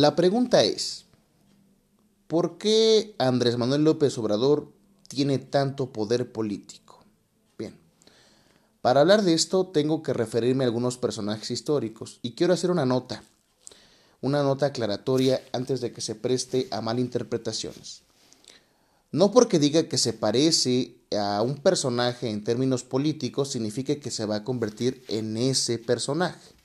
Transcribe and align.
la 0.00 0.14
pregunta 0.14 0.62
es, 0.62 1.06
¿por 2.28 2.56
qué 2.56 3.16
Andrés 3.18 3.58
Manuel 3.58 3.82
López 3.82 4.16
Obrador 4.16 4.70
tiene 5.08 5.38
tanto 5.38 5.92
poder 5.92 6.30
político? 6.30 7.02
Bien, 7.58 7.76
para 8.80 9.00
hablar 9.00 9.22
de 9.22 9.34
esto 9.34 9.66
tengo 9.66 10.04
que 10.04 10.12
referirme 10.12 10.62
a 10.62 10.68
algunos 10.68 10.98
personajes 10.98 11.50
históricos 11.50 12.20
y 12.22 12.34
quiero 12.34 12.52
hacer 12.52 12.70
una 12.70 12.86
nota, 12.86 13.24
una 14.20 14.44
nota 14.44 14.66
aclaratoria 14.66 15.42
antes 15.52 15.80
de 15.80 15.92
que 15.92 16.00
se 16.00 16.14
preste 16.14 16.68
a 16.70 16.80
malinterpretaciones. 16.80 18.02
No 19.10 19.32
porque 19.32 19.58
diga 19.58 19.88
que 19.88 19.98
se 19.98 20.12
parece 20.12 20.94
a 21.18 21.42
un 21.42 21.56
personaje 21.56 22.30
en 22.30 22.44
términos 22.44 22.84
políticos 22.84 23.50
significa 23.50 23.96
que 23.96 24.12
se 24.12 24.26
va 24.26 24.36
a 24.36 24.44
convertir 24.44 25.02
en 25.08 25.36
ese 25.36 25.78
personaje. 25.78 26.57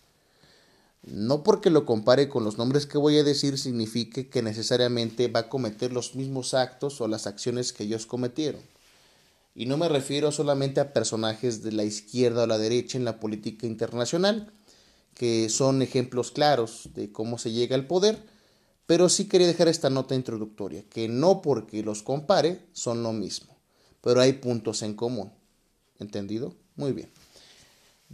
No 1.03 1.43
porque 1.43 1.69
lo 1.69 1.85
compare 1.85 2.29
con 2.29 2.45
los 2.45 2.57
nombres 2.57 2.85
que 2.85 2.97
voy 2.97 3.17
a 3.17 3.23
decir 3.23 3.57
signifique 3.57 4.29
que 4.29 4.41
necesariamente 4.41 5.27
va 5.27 5.41
a 5.41 5.49
cometer 5.49 5.91
los 5.91 6.15
mismos 6.15 6.53
actos 6.53 7.01
o 7.01 7.07
las 7.09 7.27
acciones 7.27 7.73
que 7.73 7.83
ellos 7.83 8.05
cometieron. 8.05 8.61
Y 9.53 9.65
no 9.65 9.77
me 9.77 9.89
refiero 9.89 10.31
solamente 10.31 10.79
a 10.79 10.93
personajes 10.93 11.61
de 11.61 11.73
la 11.73 11.83
izquierda 11.83 12.43
o 12.43 12.47
la 12.47 12.57
derecha 12.57 12.97
en 12.97 13.05
la 13.05 13.19
política 13.19 13.67
internacional, 13.67 14.51
que 15.13 15.49
son 15.49 15.81
ejemplos 15.81 16.31
claros 16.31 16.89
de 16.95 17.11
cómo 17.11 17.37
se 17.37 17.51
llega 17.51 17.75
al 17.75 17.85
poder, 17.85 18.23
pero 18.85 19.09
sí 19.09 19.25
quería 19.25 19.47
dejar 19.47 19.67
esta 19.67 19.89
nota 19.89 20.15
introductoria, 20.15 20.83
que 20.89 21.07
no 21.07 21.41
porque 21.41 21.83
los 21.83 22.01
compare 22.01 22.61
son 22.71 23.03
lo 23.03 23.13
mismo, 23.13 23.55
pero 24.01 24.21
hay 24.21 24.33
puntos 24.33 24.81
en 24.81 24.95
común. 24.95 25.31
¿Entendido? 25.99 26.55
Muy 26.75 26.93
bien. 26.93 27.11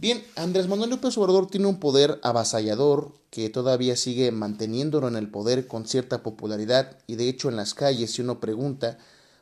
Bien, 0.00 0.24
Andrés 0.34 0.66
Manuel 0.66 0.88
López 0.88 1.18
Obrador 1.18 1.50
tiene 1.50 1.66
un 1.66 1.78
poder 1.78 2.20
avasallador 2.22 3.12
que 3.28 3.50
todavía 3.50 3.96
sigue 3.96 4.32
manteniéndolo 4.32 5.08
en 5.08 5.16
el 5.16 5.28
poder 5.28 5.66
con 5.66 5.86
cierta 5.86 6.22
popularidad 6.22 6.96
y 7.06 7.16
de 7.16 7.28
hecho 7.28 7.50
en 7.50 7.56
las 7.56 7.74
calles 7.74 8.12
si 8.12 8.22
uno 8.22 8.40
pregunta, 8.40 8.96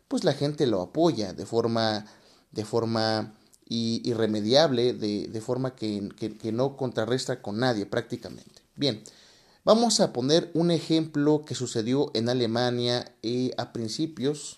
pues 0.09 0.25
la 0.25 0.33
gente 0.33 0.67
lo 0.67 0.83
apoya 0.83 1.33
de 1.33 1.47
forma, 1.47 2.07
de 2.51 2.65
forma 2.65 3.35
irremediable, 3.69 4.95
de, 4.95 5.41
forma 5.41 5.77
que, 5.77 6.11
no 6.53 6.77
contrarresta 6.77 7.41
con 7.41 7.61
nadie 7.61 7.87
prácticamente. 7.87 8.61
Bien, 8.75 9.05
vamos 9.63 10.01
a 10.01 10.13
poner 10.13 10.51
un 10.55 10.73
ejemplo 10.73 11.45
que 11.47 11.55
sucedió 11.55 12.11
en 12.15 12.29
Alemania 12.29 13.13
eh, 13.23 13.53
a 13.59 13.73
principios 13.73 14.57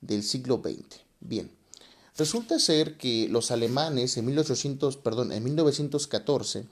del 0.00 0.22
siglo 0.22 0.62
XX. 0.64 1.02
Bien, 1.20 1.50
Resulta 2.16 2.58
ser 2.58 2.98
que 2.98 3.26
los 3.28 3.50
alemanes 3.50 4.18
en, 4.18 4.26
1800, 4.26 4.98
perdón, 4.98 5.32
en 5.32 5.42
1914 5.44 6.66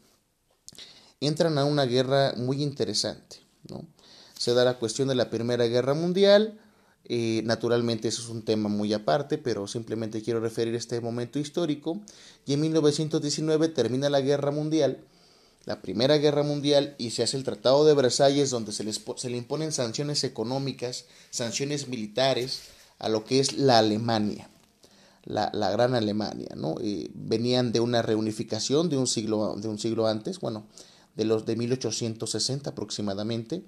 entran 1.20 1.56
a 1.56 1.64
una 1.64 1.86
guerra 1.86 2.34
muy 2.36 2.62
interesante. 2.62 3.38
¿no? 3.68 3.86
Se 4.36 4.52
da 4.52 4.64
la 4.64 4.78
cuestión 4.78 5.08
de 5.08 5.14
la 5.14 5.30
Primera 5.30 5.66
Guerra 5.66 5.94
Mundial. 5.94 6.60
Eh, 7.06 7.40
naturalmente 7.44 8.08
eso 8.08 8.20
es 8.20 8.28
un 8.28 8.44
tema 8.44 8.68
muy 8.68 8.92
aparte, 8.92 9.38
pero 9.38 9.66
simplemente 9.66 10.22
quiero 10.22 10.40
referir 10.40 10.74
este 10.74 11.00
momento 11.00 11.38
histórico. 11.38 11.98
Y 12.44 12.52
en 12.52 12.60
1919 12.60 13.68
termina 13.68 14.10
la 14.10 14.20
Guerra 14.20 14.50
Mundial, 14.50 14.98
la 15.64 15.80
Primera 15.80 16.18
Guerra 16.18 16.42
Mundial, 16.42 16.96
y 16.98 17.12
se 17.12 17.22
hace 17.22 17.38
el 17.38 17.44
Tratado 17.44 17.86
de 17.86 17.94
Versalles, 17.94 18.50
donde 18.50 18.72
se, 18.72 18.84
les, 18.84 19.00
se 19.16 19.30
le 19.30 19.38
imponen 19.38 19.72
sanciones 19.72 20.22
económicas, 20.22 21.06
sanciones 21.30 21.88
militares 21.88 22.60
a 22.98 23.08
lo 23.08 23.24
que 23.24 23.40
es 23.40 23.54
la 23.54 23.78
Alemania 23.78 24.49
la, 25.30 25.50
la 25.54 25.70
gran 25.70 25.94
Alemania, 25.94 26.50
¿no? 26.56 26.74
venían 27.14 27.72
de 27.72 27.80
una 27.80 28.02
reunificación 28.02 28.88
de 28.88 28.96
un 28.96 29.06
siglo, 29.06 29.54
de 29.56 29.68
un 29.68 29.78
siglo 29.78 30.06
antes, 30.06 30.40
bueno, 30.40 30.66
de 31.16 31.24
los 31.24 31.46
de 31.46 31.56
1860 31.56 32.70
aproximadamente, 32.70 33.62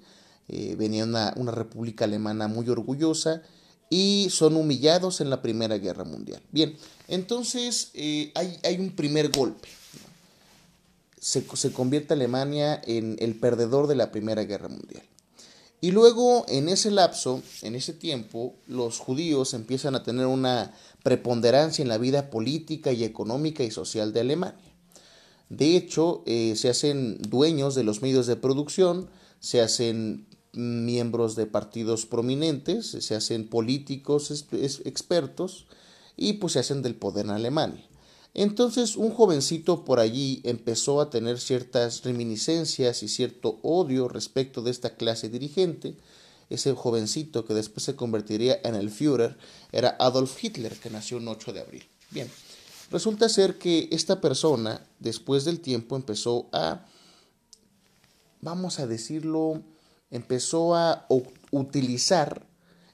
eh, 0.49 0.75
venía 0.77 1.03
una, 1.03 1.33
una, 1.37 1.51
república 1.51 2.05
alemana 2.05 2.47
muy 2.47 2.67
orgullosa 2.69 3.41
y 3.89 4.27
son 4.29 4.57
humillados 4.57 5.21
en 5.21 5.29
la 5.29 5.41
Primera 5.41 5.77
Guerra 5.77 6.03
Mundial. 6.03 6.41
Bien, 6.51 6.75
entonces 7.07 7.91
eh, 7.93 8.31
hay, 8.35 8.59
hay, 8.63 8.77
un 8.79 8.91
primer 8.91 9.29
golpe. 9.29 9.69
Se, 11.19 11.45
se 11.55 11.71
convierte 11.71 12.13
Alemania 12.13 12.81
en 12.85 13.15
el 13.19 13.35
perdedor 13.35 13.87
de 13.87 13.95
la 13.95 14.11
Primera 14.11 14.43
Guerra 14.43 14.67
Mundial. 14.67 15.03
Y 15.83 15.91
luego, 15.91 16.45
en 16.47 16.69
ese 16.69 16.91
lapso, 16.91 17.43
en 17.61 17.75
ese 17.75 17.91
tiempo, 17.91 18.55
los 18.67 18.99
judíos 18.99 19.53
empiezan 19.53 19.95
a 19.95 20.03
tener 20.03 20.27
una 20.27 20.71
preponderancia 21.03 21.81
en 21.81 21.89
la 21.89 21.97
vida 21.97 22.29
política 22.29 22.93
y 22.93 23.03
económica 23.03 23.65
y 23.65 23.69
social 23.69 24.13
de 24.13 24.21
Alemania. 24.21 24.73
De 25.49 25.75
hecho, 25.75 26.23
eh, 26.25 26.53
se 26.55 26.69
hacen 26.69 27.17
dueños 27.21 27.75
de 27.75 27.83
los 27.83 28.01
medios 28.01 28.27
de 28.27 28.37
producción, 28.37 29.09
se 29.41 29.59
hacen 29.59 30.25
miembros 30.53 31.35
de 31.35 31.47
partidos 31.47 32.05
prominentes, 32.05 32.87
se 32.87 33.15
hacen 33.15 33.49
políticos 33.49 34.45
expertos 34.85 35.65
y 36.15 36.33
pues 36.33 36.53
se 36.53 36.59
hacen 36.59 36.81
del 36.81 36.95
poder 36.95 37.25
en 37.25 37.31
Alemania. 37.31 37.83
Entonces 38.33 38.95
un 38.95 39.11
jovencito 39.11 39.85
por 39.85 39.99
allí 39.99 40.41
empezó 40.43 41.01
a 41.01 41.09
tener 41.09 41.39
ciertas 41.39 42.03
reminiscencias 42.03 43.03
y 43.03 43.07
cierto 43.07 43.59
odio 43.61 44.07
respecto 44.07 44.61
de 44.63 44.71
esta 44.71 44.95
clase 44.95 45.29
dirigente. 45.29 45.97
Ese 46.49 46.73
jovencito 46.73 47.45
que 47.45 47.53
después 47.53 47.83
se 47.83 47.95
convertiría 47.95 48.59
en 48.63 48.75
el 48.75 48.89
Führer 48.89 49.37
era 49.71 49.95
Adolf 49.99 50.43
Hitler, 50.43 50.75
que 50.79 50.89
nació 50.89 51.17
el 51.17 51.27
8 51.27 51.53
de 51.53 51.61
abril. 51.61 51.83
Bien, 52.09 52.29
resulta 52.91 53.29
ser 53.29 53.57
que 53.57 53.87
esta 53.91 54.19
persona, 54.19 54.85
después 54.99 55.45
del 55.45 55.59
tiempo, 55.59 55.95
empezó 55.95 56.49
a, 56.51 56.85
vamos 58.41 58.79
a 58.79 58.87
decirlo, 58.87 59.61
empezó 60.11 60.75
a 60.75 61.07
utilizar 61.51 62.45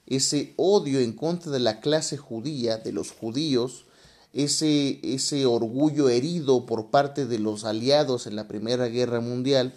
ese 0.05 0.53
odio 0.57 0.99
en 0.99 1.13
contra 1.13 1.51
de 1.51 1.59
la 1.59 1.79
clase 1.79 2.17
judía, 2.17 2.77
de 2.77 2.91
los 2.91 3.11
judíos, 3.11 3.85
ese, 4.33 4.99
ese 5.03 5.45
orgullo 5.45 6.09
herido 6.09 6.65
por 6.65 6.87
parte 6.87 7.25
de 7.25 7.39
los 7.39 7.65
aliados 7.65 8.27
en 8.27 8.35
la 8.35 8.47
Primera 8.47 8.87
Guerra 8.87 9.21
Mundial, 9.21 9.73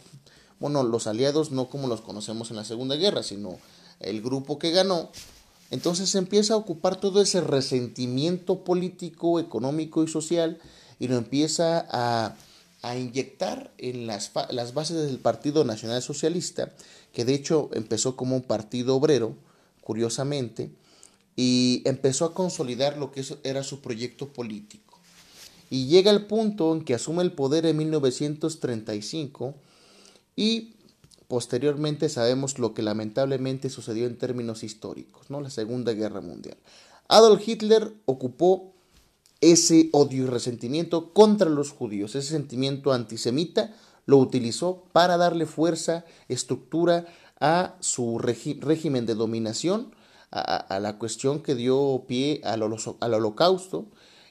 bueno, 0.61 0.83
los 0.83 1.07
aliados 1.07 1.51
no 1.51 1.69
como 1.69 1.89
los 1.89 2.03
conocemos 2.03 2.51
en 2.51 2.57
la 2.57 2.65
Segunda 2.65 2.97
Guerra, 2.97 3.23
sino 3.23 3.59
el 4.01 4.23
grupo 4.23 4.59
que 4.59 4.71
ganó, 4.71 5.11
entonces 5.71 6.11
se 6.11 6.19
empieza 6.19 6.55
a 6.55 6.59
ocupar 6.59 7.01
todo 7.01 7.23
ese 7.23 7.41
resentimiento 7.41 8.63
político, 8.63 9.41
económico 9.41 10.05
y 10.05 10.09
social 10.09 10.61
y 10.99 11.09
lo 11.09 11.17
empieza 11.17 11.87
a, 11.91 12.37
a 12.83 12.97
inyectar 12.97 13.73
en 13.79 14.07
las, 14.07 14.33
las 14.51 14.75
bases 14.75 14.99
del 15.07 15.19
Partido 15.19 15.65
Nacional 15.65 16.03
Socialista, 16.03 16.75
que 17.15 17.25
de 17.25 17.35
hecho 17.35 17.71
empezó 17.73 18.17
como 18.17 18.37
un 18.37 18.43
partido 18.43 18.97
obrero, 18.97 19.35
curiosamente, 19.81 20.71
y 21.37 21.83
empezó 21.85 22.25
a 22.25 22.35
consolidar 22.35 22.99
lo 22.99 23.11
que 23.11 23.25
era 23.45 23.63
su 23.63 23.81
proyecto 23.81 24.33
político. 24.33 24.99
Y 25.71 25.87
llega 25.87 26.11
el 26.11 26.27
punto 26.27 26.73
en 26.75 26.85
que 26.85 26.95
asume 26.95 27.23
el 27.23 27.33
poder 27.33 27.65
en 27.65 27.79
1935 27.79 29.55
y 30.37 30.75
posteriormente 31.29 32.11
sabemos 32.11 32.59
lo 32.59 32.75
que 32.75 32.83
lamentablemente 32.83 33.71
sucedió 33.71 34.07
en 34.07 34.19
términos 34.19 34.63
históricos, 34.65 35.31
¿no? 35.31 35.41
La 35.41 35.49
Segunda 35.49 35.93
Guerra 35.93 36.21
Mundial. 36.21 36.59
Adolf 37.09 37.47
Hitler 37.49 37.93
ocupó 38.05 38.73
ese 39.41 39.89
odio 39.93 40.25
y 40.25 40.27
resentimiento 40.27 41.13
contra 41.13 41.49
los 41.49 41.71
judíos, 41.71 42.15
ese 42.15 42.29
sentimiento 42.29 42.93
antisemita 42.93 43.75
lo 44.07 44.19
utilizó 44.19 44.85
para 44.93 45.17
darle 45.17 45.47
fuerza, 45.47 46.05
estructura 46.29 47.07
a 47.41 47.77
su 47.81 48.19
régimen 48.19 49.07
de 49.07 49.15
dominación 49.15 49.95
a, 50.33 50.81
la 50.81 50.99
cuestión 50.99 51.43
que 51.43 51.55
dio 51.55 52.05
pie 52.09 52.41
al, 52.45 52.63
holocausto 52.63 53.87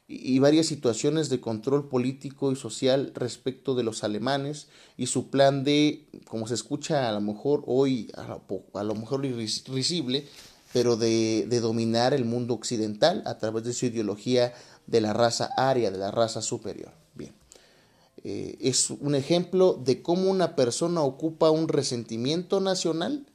y, 0.07 0.39
varias 0.39 0.65
situaciones 0.65 1.29
de 1.29 1.39
control 1.39 1.87
político 1.87 2.51
y 2.51 2.55
social 2.55 3.11
respecto 3.13 3.75
de 3.75 3.83
los 3.83 4.03
alemanes 4.03 4.67
y 4.97 5.07
su 5.07 5.29
plan 5.29 5.63
de, 5.63 6.07
como 6.27 6.47
se 6.47 6.55
escucha 6.55 7.07
a 7.07 7.11
lo 7.11 7.21
mejor 7.21 7.63
hoy, 7.67 8.11
a 8.15 8.83
lo, 8.83 8.95
mejor 8.95 9.25
irrisible, 9.25 10.27
pero 10.73 10.97
de, 10.97 11.45
de, 11.47 11.59
dominar 11.59 12.13
el 12.13 12.25
mundo 12.25 12.55
occidental 12.55 13.21
a 13.25 13.37
través 13.37 13.63
de 13.63 13.73
su 13.73 13.85
ideología 13.85 14.53
de 14.87 15.01
la 15.01 15.13
raza 15.13 15.51
aria, 15.55 15.91
de 15.91 15.99
la 15.99 16.09
raza 16.09 16.41
superior. 16.41 16.91
Bien, 17.13 17.33
eh, 18.23 18.57
es 18.59 18.89
un 18.89 19.13
ejemplo 19.13 19.79
de 19.83 20.01
cómo 20.01 20.31
una 20.31 20.55
persona 20.55 21.01
ocupa 21.01 21.51
un 21.51 21.67
resentimiento 21.67 22.59
nacional 22.59 23.27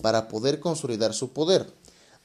para 0.00 0.28
poder 0.28 0.60
consolidar 0.60 1.12
su 1.12 1.32
poder. 1.32 1.72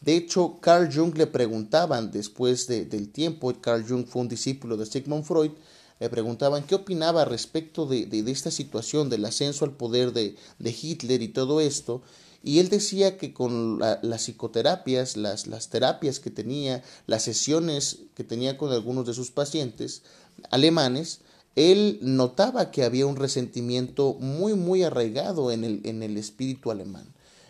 De 0.01 0.15
hecho, 0.17 0.57
Carl 0.61 0.91
Jung 0.91 1.15
le 1.15 1.27
preguntaban 1.27 2.09
después 2.11 2.65
del 2.65 3.09
tiempo, 3.09 3.53
Carl 3.61 3.85
Jung 3.87 4.07
fue 4.07 4.23
un 4.23 4.29
discípulo 4.29 4.75
de 4.75 4.87
Sigmund 4.87 5.23
Freud, 5.23 5.51
le 5.99 6.09
preguntaban 6.09 6.63
qué 6.63 6.73
opinaba 6.73 7.23
respecto 7.23 7.85
de, 7.85 8.07
esta 8.25 8.49
situación 8.49 9.11
del 9.11 9.23
ascenso 9.25 9.63
al 9.63 9.73
poder 9.73 10.11
de, 10.11 10.35
Hitler 10.59 11.21
y 11.21 11.27
todo 11.27 11.61
esto, 11.61 12.01
y 12.43 12.57
él 12.57 12.69
decía 12.69 13.19
que 13.19 13.31
con 13.31 13.77
las 13.77 14.23
psicoterapias, 14.23 15.17
las, 15.17 15.45
las 15.45 15.69
terapias 15.69 16.19
que 16.19 16.31
tenía, 16.31 16.81
las 17.05 17.21
sesiones 17.21 17.99
que 18.15 18.23
tenía 18.23 18.57
con 18.57 18.71
algunos 18.71 19.05
de 19.05 19.13
sus 19.13 19.29
pacientes 19.29 20.01
alemanes, 20.49 21.19
él 21.55 21.99
notaba 22.01 22.71
que 22.71 22.83
había 22.83 23.05
un 23.05 23.17
resentimiento 23.17 24.15
muy, 24.15 24.55
muy 24.55 24.81
arraigado 24.81 25.51
en 25.51 25.63
el, 25.63 25.81
en 25.83 26.01
el 26.01 26.17
espíritu 26.17 26.71
alemán. 26.71 27.05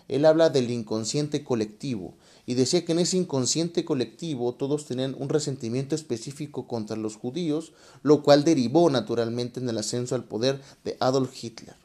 Él 0.09 0.25
habla 0.25 0.49
del 0.49 0.69
inconsciente 0.69 1.45
colectivo 1.45 2.15
y 2.45 2.55
decía 2.55 2.85
que 2.85 2.91
en 2.91 2.99
ese 2.99 3.17
inconsciente 3.17 3.85
colectivo 3.85 4.53
todos 4.53 4.85
tenían 4.85 5.15
un 5.17 5.29
resentimiento 5.29 5.95
específico 5.95 6.67
contra 6.67 6.97
los 6.97 7.15
judíos, 7.15 7.73
lo 8.03 8.23
cual 8.23 8.43
derivó 8.43 8.89
naturalmente 8.89 9.59
en 9.59 9.69
el 9.69 9.77
ascenso 9.77 10.15
al 10.15 10.23
poder 10.23 10.61
de 10.83 10.97
Adolf 10.99 11.31
Hitler. 11.43 11.75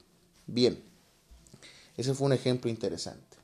Bien, 0.47 0.83
ese 1.97 2.15
fue 2.15 2.27
un 2.27 2.33
ejemplo 2.33 2.71
interesante. 2.71 3.37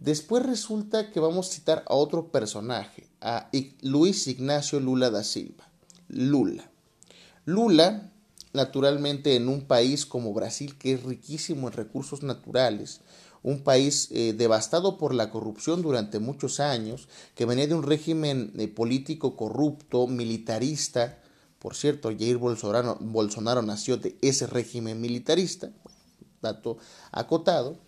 Después 0.00 0.44
resulta 0.46 1.10
que 1.10 1.20
vamos 1.20 1.48
a 1.48 1.52
citar 1.52 1.84
a 1.86 1.94
otro 1.94 2.32
personaje, 2.32 3.06
a 3.20 3.50
Luis 3.82 4.26
Ignacio 4.28 4.80
Lula 4.80 5.10
da 5.10 5.22
Silva. 5.22 5.68
Lula. 6.08 6.70
Lula, 7.44 8.10
naturalmente 8.52 9.36
en 9.36 9.48
un 9.48 9.62
país 9.62 10.06
como 10.06 10.32
Brasil, 10.32 10.78
que 10.78 10.94
es 10.94 11.02
riquísimo 11.02 11.68
en 11.68 11.74
recursos 11.74 12.22
naturales, 12.22 13.00
un 13.42 13.62
país 13.62 14.08
eh, 14.10 14.34
devastado 14.36 14.98
por 14.98 15.14
la 15.14 15.30
corrupción 15.30 15.82
durante 15.82 16.18
muchos 16.18 16.60
años, 16.60 17.08
que 17.34 17.46
venía 17.46 17.66
de 17.66 17.74
un 17.74 17.82
régimen 17.82 18.52
eh, 18.58 18.68
político 18.68 19.36
corrupto, 19.36 20.06
militarista. 20.06 21.18
Por 21.58 21.74
cierto, 21.74 22.10
Jair 22.10 22.38
Bolsonaro, 22.38 22.98
Bolsonaro 23.00 23.62
nació 23.62 23.96
de 23.96 24.16
ese 24.22 24.46
régimen 24.46 25.00
militarista, 25.00 25.70
dato 26.40 26.78
acotado 27.12 27.78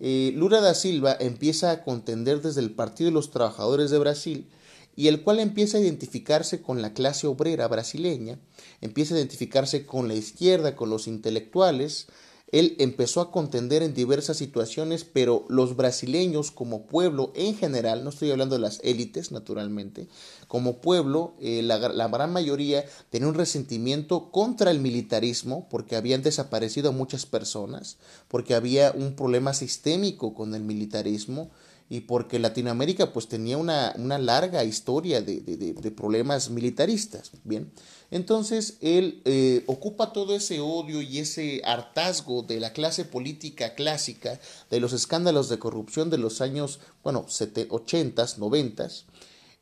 eh, 0.00 0.32
Lula 0.36 0.60
da 0.60 0.74
Silva 0.74 1.16
empieza 1.18 1.72
a 1.72 1.82
contender 1.82 2.40
desde 2.40 2.60
el 2.60 2.70
Partido 2.70 3.10
de 3.10 3.14
los 3.14 3.30
Trabajadores 3.30 3.90
de 3.90 3.98
Brasil 3.98 4.48
y 4.94 5.08
el 5.08 5.22
cual 5.22 5.40
empieza 5.40 5.78
a 5.78 5.80
identificarse 5.80 6.62
con 6.62 6.82
la 6.82 6.92
clase 6.92 7.26
obrera 7.26 7.66
brasileña, 7.66 8.38
empieza 8.80 9.14
a 9.14 9.18
identificarse 9.18 9.86
con 9.86 10.06
la 10.08 10.14
izquierda, 10.14 10.76
con 10.76 10.90
los 10.90 11.08
intelectuales, 11.08 12.06
él 12.50 12.76
empezó 12.78 13.20
a 13.20 13.30
contender 13.30 13.82
en 13.82 13.92
diversas 13.92 14.38
situaciones, 14.38 15.04
pero 15.04 15.44
los 15.48 15.76
brasileños 15.76 16.50
como 16.50 16.86
pueblo 16.86 17.32
en 17.34 17.54
general, 17.54 18.04
no 18.04 18.10
estoy 18.10 18.30
hablando 18.30 18.54
de 18.54 18.62
las 18.62 18.80
élites 18.82 19.32
naturalmente, 19.32 20.08
como 20.46 20.80
pueblo, 20.80 21.34
eh, 21.40 21.62
la, 21.62 21.78
la, 21.78 22.08
gran 22.08 22.32
mayoría 22.32 22.84
tenía 23.10 23.28
un 23.28 23.34
resentimiento 23.34 24.30
contra 24.30 24.70
el 24.70 24.80
militarismo 24.80 25.68
porque 25.68 25.96
habían 25.96 26.22
desaparecido 26.22 26.92
muchas 26.92 27.26
personas, 27.26 27.98
porque 28.28 28.54
había 28.54 28.92
un 28.92 29.14
problema 29.14 29.52
sistémico 29.52 30.32
con 30.32 30.54
el 30.54 30.62
militarismo, 30.62 31.50
y 31.90 32.00
porque 32.00 32.38
Latinoamérica 32.38 33.12
pues 33.12 33.28
tenía 33.28 33.56
una, 33.56 33.94
una 33.96 34.18
larga 34.18 34.62
historia 34.64 35.22
de, 35.22 35.40
de, 35.40 35.72
de, 35.72 35.90
problemas 35.90 36.50
militaristas. 36.50 37.30
Bien, 37.44 37.72
entonces 38.10 38.76
él 38.80 39.22
eh, 39.24 39.64
ocupa 39.66 40.12
todo 40.12 40.34
ese 40.34 40.60
odio 40.60 41.00
y 41.00 41.18
ese 41.18 41.62
hartazgo 41.64 42.42
de 42.42 42.60
la 42.60 42.72
clase 42.72 43.04
política 43.04 43.74
clásica, 43.74 44.38
de 44.70 44.80
los 44.80 44.92
escándalos 44.92 45.48
de 45.48 45.58
corrupción 45.58 46.10
de 46.10 46.18
los 46.18 46.40
años, 46.40 46.80
bueno, 47.02 47.26
80 47.70 48.26
90 48.36 48.88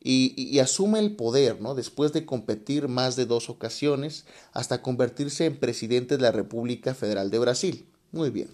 y, 0.02 0.34
y, 0.36 0.58
asume 0.60 1.00
el 1.00 1.16
poder, 1.16 1.60
¿no? 1.60 1.74
Después 1.74 2.12
de 2.12 2.24
competir 2.24 2.86
más 2.86 3.16
de 3.16 3.26
dos 3.26 3.50
ocasiones 3.50 4.24
hasta 4.52 4.82
convertirse 4.82 5.46
en 5.46 5.58
presidente 5.58 6.16
de 6.16 6.22
la 6.22 6.32
República 6.32 6.94
Federal 6.94 7.30
de 7.30 7.38
Brasil. 7.40 7.86
Muy 8.12 8.30
bien. 8.30 8.48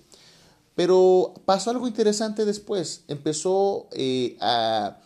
Pero 0.75 1.35
pasó 1.45 1.71
algo 1.71 1.87
interesante 1.87 2.45
después. 2.45 3.05
Empezó 3.09 3.89
eh, 3.93 4.37
a, 4.41 4.99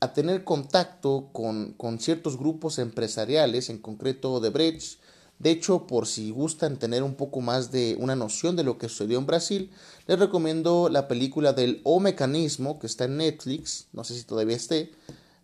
a, 0.00 0.12
tener 0.12 0.44
contacto 0.44 1.28
con, 1.32 1.74
con, 1.74 2.00
ciertos 2.00 2.36
grupos 2.38 2.78
empresariales, 2.78 3.70
en 3.70 3.78
concreto 3.78 4.40
de 4.40 4.50
Brecht. 4.50 4.98
De 5.38 5.50
hecho, 5.50 5.86
por 5.86 6.06
si 6.06 6.30
gustan 6.30 6.78
tener 6.78 7.02
un 7.02 7.14
poco 7.14 7.40
más 7.40 7.70
de 7.70 7.96
una 7.98 8.14
noción 8.14 8.56
de 8.56 8.64
lo 8.64 8.76
que 8.76 8.88
sucedió 8.88 9.18
en 9.18 9.26
Brasil, 9.26 9.70
les 10.06 10.18
recomiendo 10.18 10.88
la 10.90 11.08
película 11.08 11.52
del 11.52 11.80
O 11.84 11.98
Mecanismo, 11.98 12.78
que 12.78 12.86
está 12.86 13.04
en 13.04 13.16
Netflix. 13.16 13.86
No 13.92 14.04
sé 14.04 14.14
si 14.14 14.24
todavía 14.24 14.56
esté. 14.56 14.92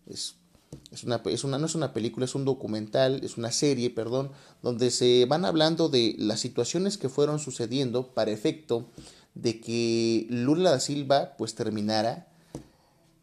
Es, 0.06 0.34
es 0.90 1.04
una, 1.04 1.22
es 1.24 1.44
una, 1.44 1.58
no 1.58 1.66
es 1.66 1.74
una 1.74 1.94
película, 1.94 2.26
es 2.26 2.34
un 2.34 2.44
documental, 2.44 3.20
es 3.24 3.38
una 3.38 3.52
serie, 3.52 3.90
perdón, 3.90 4.32
donde 4.62 4.90
se 4.90 5.24
van 5.24 5.44
hablando 5.44 5.88
de 5.88 6.14
las 6.18 6.40
situaciones 6.40 6.98
que 6.98 7.08
fueron 7.08 7.38
sucediendo 7.38 8.08
para 8.08 8.32
efecto 8.32 8.86
de 9.36 9.60
que 9.60 10.26
Lula 10.30 10.70
da 10.70 10.80
Silva 10.80 11.34
pues 11.36 11.54
terminara 11.54 12.26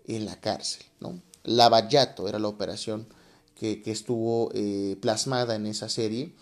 en 0.06 0.26
la 0.26 0.40
cárcel, 0.40 0.86
¿no? 1.00 1.20
Lavallato 1.44 2.30
era 2.30 2.40
la 2.40 2.48
operación 2.48 3.08
que, 3.56 3.82
estuvo 3.86 4.52
eh, 4.54 4.98
plasmada 5.02 5.56
en 5.56 5.66
esa 5.66 5.88
serie 5.88 6.34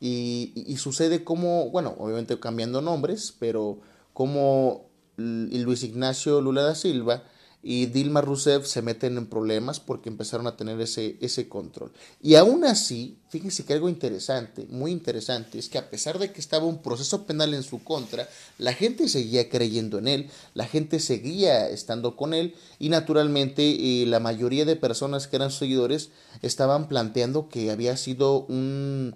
y, 0.00 0.52
y, 0.54 0.76
sucede 0.76 1.24
como, 1.24 1.70
bueno, 1.70 1.94
obviamente 1.98 2.38
cambiando 2.38 2.80
nombres, 2.80 3.34
pero 3.36 3.80
como 4.14 4.86
Luis 5.16 5.82
Ignacio 5.82 6.40
Lula 6.40 6.62
da 6.62 6.76
Silva 6.76 7.24
y 7.70 7.84
Dilma 7.84 8.22
Rousseff 8.22 8.66
se 8.66 8.80
meten 8.80 9.18
en 9.18 9.26
problemas 9.26 9.78
porque 9.78 10.08
empezaron 10.08 10.46
a 10.46 10.56
tener 10.56 10.80
ese, 10.80 11.18
ese 11.20 11.50
control. 11.50 11.92
Y 12.22 12.36
aún 12.36 12.64
así, 12.64 13.18
fíjense 13.28 13.66
que 13.66 13.74
algo 13.74 13.90
interesante, 13.90 14.66
muy 14.70 14.90
interesante, 14.90 15.58
es 15.58 15.68
que 15.68 15.76
a 15.76 15.90
pesar 15.90 16.18
de 16.18 16.32
que 16.32 16.40
estaba 16.40 16.64
un 16.64 16.80
proceso 16.80 17.26
penal 17.26 17.52
en 17.52 17.62
su 17.62 17.84
contra, 17.84 18.26
la 18.56 18.72
gente 18.72 19.06
seguía 19.06 19.50
creyendo 19.50 19.98
en 19.98 20.08
él, 20.08 20.30
la 20.54 20.64
gente 20.64 20.98
seguía 20.98 21.68
estando 21.68 22.16
con 22.16 22.32
él 22.32 22.54
y 22.78 22.88
naturalmente 22.88 23.62
eh, 23.62 24.06
la 24.06 24.18
mayoría 24.18 24.64
de 24.64 24.74
personas 24.74 25.28
que 25.28 25.36
eran 25.36 25.50
seguidores 25.50 26.08
estaban 26.40 26.88
planteando 26.88 27.50
que 27.50 27.70
había 27.70 27.98
sido 27.98 28.46
un, 28.46 29.14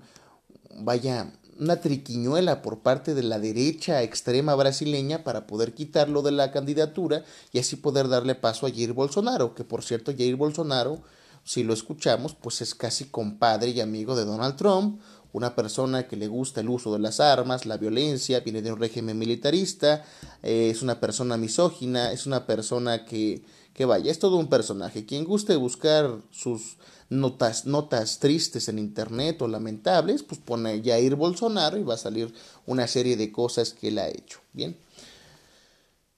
vaya, 0.77 1.33
una 1.63 1.81
triquiñuela 1.81 2.61
por 2.61 2.81
parte 2.81 3.15
de 3.15 3.23
la 3.23 3.39
derecha 3.39 4.03
extrema 4.03 4.55
brasileña 4.57 5.23
para 5.23 5.47
poder 5.47 5.75
quitarlo 5.75 6.23
de 6.23 6.33
la 6.33 6.51
candidatura 6.51 7.25
y 7.53 7.61
así 7.61 7.77
poder 7.77 8.09
darle 8.09 8.35
paso 8.35 8.67
a 8.67 8.71
Jair 8.71 8.93
Bolsonaro, 8.93 9.55
que 9.55 9.63
por 9.63 9.85
cierto 9.85 10.13
Jair 10.13 10.35
Bolsonaro, 10.35 11.01
si 11.45 11.63
lo 11.63 11.73
escuchamos, 11.73 12.35
pues 12.35 12.63
es 12.63 12.75
casi 12.75 13.05
compadre 13.05 13.71
y 13.71 13.81
amigo 13.81 14.17
de 14.17 14.25
Donald 14.25 14.57
Trump, 14.57 15.01
una 15.33 15.55
persona 15.55 16.07
que 16.07 16.17
le 16.17 16.29
gusta 16.29 16.61
el 16.61 16.69
uso 16.69 16.93
de 16.93 16.99
las 16.99 17.21
armas, 17.21 17.67
la 17.67 17.79
violencia, 17.79 18.41
viene 18.41 18.63
de 18.63 18.73
un 18.73 18.79
régimen 18.79 19.19
militarista, 19.19 20.05
eh, 20.43 20.69
es 20.71 20.83
una 20.83 21.01
persona 21.01 21.37
misógina, 21.37 22.13
es 22.13 22.27
una 22.27 22.47
persona 22.47 23.05
que, 23.05 23.43
que 23.73 23.85
vaya, 23.85 24.11
es 24.11 24.19
todo 24.19 24.37
un 24.37 24.49
personaje. 24.49 25.07
Quien 25.07 25.25
guste 25.25 25.57
buscar 25.57 26.19
sus 26.31 26.77
notas, 27.09 27.67
notas 27.67 28.19
tristes 28.19 28.69
en 28.69 28.79
internet 28.79 29.41
o 29.43 29.49
lamentables, 29.49 30.23
pues 30.23 30.41
pone 30.41 30.83
Jair 30.83 31.15
Bolsonaro 31.15 31.79
y 31.79 31.83
va 31.83 31.95
a 31.95 31.99
salir 31.99 32.33
una 32.67 32.87
serie 32.87 33.17
de 33.17 33.33
cosas 33.33 33.73
que 33.73 33.89
él 33.89 33.99
ha 33.99 34.09
hecho. 34.09 34.41
Bien. 34.53 34.77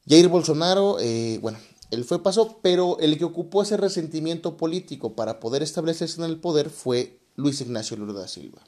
Jair 0.08 0.28
Bolsonaro, 0.28 0.99
eh, 1.00 1.38
bueno, 1.40 1.59
él 1.90 2.04
fue 2.04 2.23
pasó, 2.23 2.59
pero 2.62 2.99
el 3.00 3.16
que 3.18 3.25
ocupó 3.25 3.62
ese 3.62 3.76
resentimiento 3.76 4.56
político 4.56 5.14
para 5.14 5.40
poder 5.40 5.62
establecerse 5.62 6.21
en 6.21 6.28
el 6.28 6.38
poder 6.38 6.71
fue 6.71 7.18
Luis 7.37 7.61
Ignacio 7.61 7.97
Lula 7.97 8.12
da 8.12 8.28
Silva. 8.28 8.62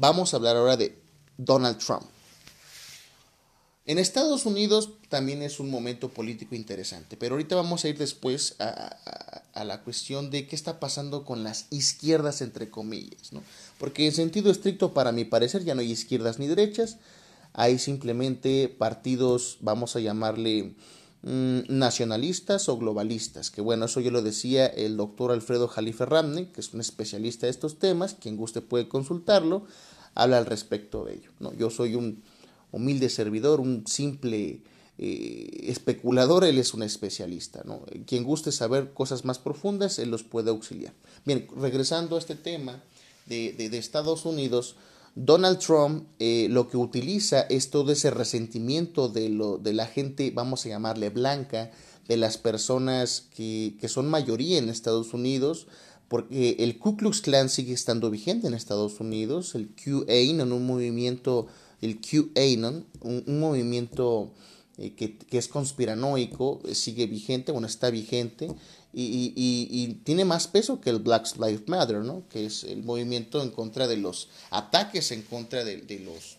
Vamos 0.00 0.32
a 0.32 0.36
hablar 0.36 0.56
ahora 0.56 0.76
de 0.76 0.96
Donald 1.36 1.78
Trump. 1.78 2.04
En 3.84 3.98
Estados 3.98 4.46
Unidos 4.46 4.90
también 5.08 5.42
es 5.42 5.58
un 5.58 5.70
momento 5.70 6.08
político 6.10 6.54
interesante, 6.54 7.16
pero 7.16 7.34
ahorita 7.34 7.56
vamos 7.56 7.84
a 7.84 7.88
ir 7.88 7.98
después 7.98 8.54
a, 8.60 9.64
la 9.64 9.82
cuestión 9.82 10.30
de 10.30 10.46
qué 10.46 10.54
está 10.54 10.78
pasando 10.78 11.24
con 11.24 11.42
las 11.42 11.66
izquierdas, 11.70 12.42
entre 12.42 12.70
comillas, 12.70 13.32
¿no? 13.32 13.42
Porque 13.78 14.06
en 14.06 14.12
sentido 14.12 14.52
estricto, 14.52 14.94
para 14.94 15.10
mi 15.10 15.24
parecer, 15.24 15.64
ya 15.64 15.74
no 15.74 15.80
hay 15.80 15.90
izquierdas 15.90 16.38
ni 16.38 16.46
derechas, 16.46 16.98
hay 17.52 17.80
simplemente 17.80 18.68
partidos, 18.68 19.58
vamos 19.62 19.96
a 19.96 20.00
llamarle 20.00 20.74
mm, 21.22 21.60
nacionalistas 21.68 22.68
o 22.68 22.78
globalistas, 22.78 23.50
que 23.50 23.60
bueno, 23.60 23.86
eso 23.86 24.00
yo 24.00 24.10
lo 24.10 24.22
decía 24.22 24.66
el 24.66 24.96
doctor 24.96 25.32
Alfredo 25.32 25.68
Jalife 25.68 26.06
Ramney, 26.06 26.46
que 26.46 26.60
es 26.60 26.72
un 26.74 26.80
especialista 26.80 27.46
de 27.46 27.50
estos 27.50 27.78
temas, 27.78 28.14
quien 28.14 28.36
guste 28.36 28.60
puede 28.60 28.88
consultarlo, 28.88 29.64
habla 30.14 30.38
al 30.38 30.46
respecto 30.46 31.04
de 31.04 31.14
ello, 31.14 31.30
¿no? 31.38 31.52
Yo 31.54 31.70
soy 31.70 31.94
un 31.94 32.22
humilde 32.72 33.08
servidor, 33.08 33.60
un 33.60 33.86
simple 33.86 34.62
eh, 35.00 35.66
especulador, 35.68 36.44
él 36.44 36.58
es 36.58 36.74
un 36.74 36.82
especialista. 36.82 37.62
¿no? 37.64 37.82
Quien 38.04 38.24
guste 38.24 38.50
saber 38.50 38.92
cosas 38.92 39.24
más 39.24 39.38
profundas, 39.38 40.00
él 40.00 40.10
los 40.10 40.24
puede 40.24 40.50
auxiliar. 40.50 40.92
Bien, 41.24 41.46
regresando 41.56 42.16
a 42.16 42.18
este 42.18 42.34
tema 42.34 42.82
de, 43.26 43.52
de, 43.52 43.78
Estados 43.78 44.24
Unidos, 44.24 44.74
Donald 45.20 45.58
Trump 45.58 46.06
eh, 46.20 46.46
lo 46.48 46.68
que 46.68 46.76
utiliza 46.76 47.40
es 47.42 47.70
todo 47.70 47.90
ese 47.90 48.10
resentimiento 48.12 49.08
de, 49.08 49.28
lo, 49.28 49.58
de 49.58 49.72
la 49.72 49.86
gente, 49.86 50.30
vamos 50.30 50.64
a 50.64 50.68
llamarle 50.68 51.10
blanca, 51.10 51.72
de 52.06 52.16
las 52.16 52.38
personas 52.38 53.26
que, 53.34 53.74
que 53.80 53.88
son 53.88 54.08
mayoría 54.08 54.58
en 54.58 54.68
Estados 54.68 55.12
Unidos, 55.12 55.66
porque 56.06 56.56
el 56.60 56.78
Ku 56.78 56.96
Klux 56.96 57.20
Klan 57.20 57.48
sigue 57.48 57.74
estando 57.74 58.10
vigente 58.10 58.46
en 58.46 58.54
Estados 58.54 59.00
Unidos, 59.00 59.56
el 59.56 59.70
QAnon, 59.74 60.52
un 60.52 60.66
movimiento 60.66 61.48
el 61.80 62.00
QAnon, 62.00 62.86
un, 63.00 63.24
un 63.26 63.40
movimiento 63.40 64.30
eh, 64.78 64.94
que, 64.94 65.18
que, 65.18 65.38
es 65.38 65.48
conspiranoico, 65.48 66.60
eh, 66.64 66.76
sigue 66.76 67.06
vigente, 67.06 67.50
bueno, 67.50 67.66
está 67.66 67.90
vigente, 67.90 68.48
y, 68.92 70.00
tiene 70.04 70.24
más 70.24 70.48
peso 70.48 70.80
que 70.80 70.90
el 70.90 70.98
Black 70.98 71.36
Lives 71.36 71.68
Matter, 71.68 71.98
¿no? 71.98 72.24
que 72.28 72.46
es 72.46 72.64
el 72.64 72.82
movimiento 72.82 73.42
en 73.42 73.50
contra 73.50 73.86
de 73.86 73.96
los 73.96 74.28
ataques 74.50 75.12
en 75.12 75.22
contra 75.22 75.64
de, 75.64 75.82
los 76.04 76.38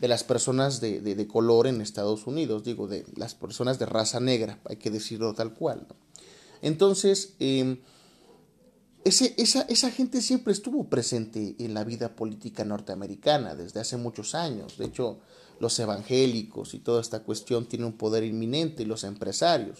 de 0.00 0.08
las 0.08 0.24
personas 0.24 0.80
de, 0.80 1.00
de, 1.00 1.26
color 1.26 1.66
en 1.66 1.80
Estados 1.80 2.26
Unidos, 2.26 2.64
digo, 2.64 2.86
de 2.86 3.04
las 3.16 3.34
personas 3.34 3.78
de 3.78 3.86
raza 3.86 4.20
negra, 4.20 4.60
hay 4.64 4.76
que 4.76 4.90
decirlo 4.90 5.34
tal 5.34 5.54
cual. 5.54 5.86
¿no? 5.88 5.96
Entonces, 6.62 7.34
em, 7.40 7.78
ese, 9.04 9.34
esa, 9.36 9.62
esa, 9.62 9.90
gente 9.90 10.22
siempre 10.22 10.52
estuvo 10.52 10.88
presente 10.88 11.56
en 11.58 11.74
la 11.74 11.84
vida 11.84 12.16
política 12.16 12.64
norteamericana 12.64 13.54
desde 13.54 13.80
hace 13.80 13.98
muchos 13.98 14.34
años. 14.34 14.78
De 14.78 14.86
hecho, 14.86 15.18
los 15.60 15.78
evangélicos 15.78 16.74
y 16.74 16.78
toda 16.78 17.00
esta 17.00 17.22
cuestión 17.22 17.66
tienen 17.66 17.86
un 17.86 17.96
poder 17.96 18.24
inminente 18.24 18.82
y 18.82 18.86
los 18.86 19.04
empresarios. 19.04 19.78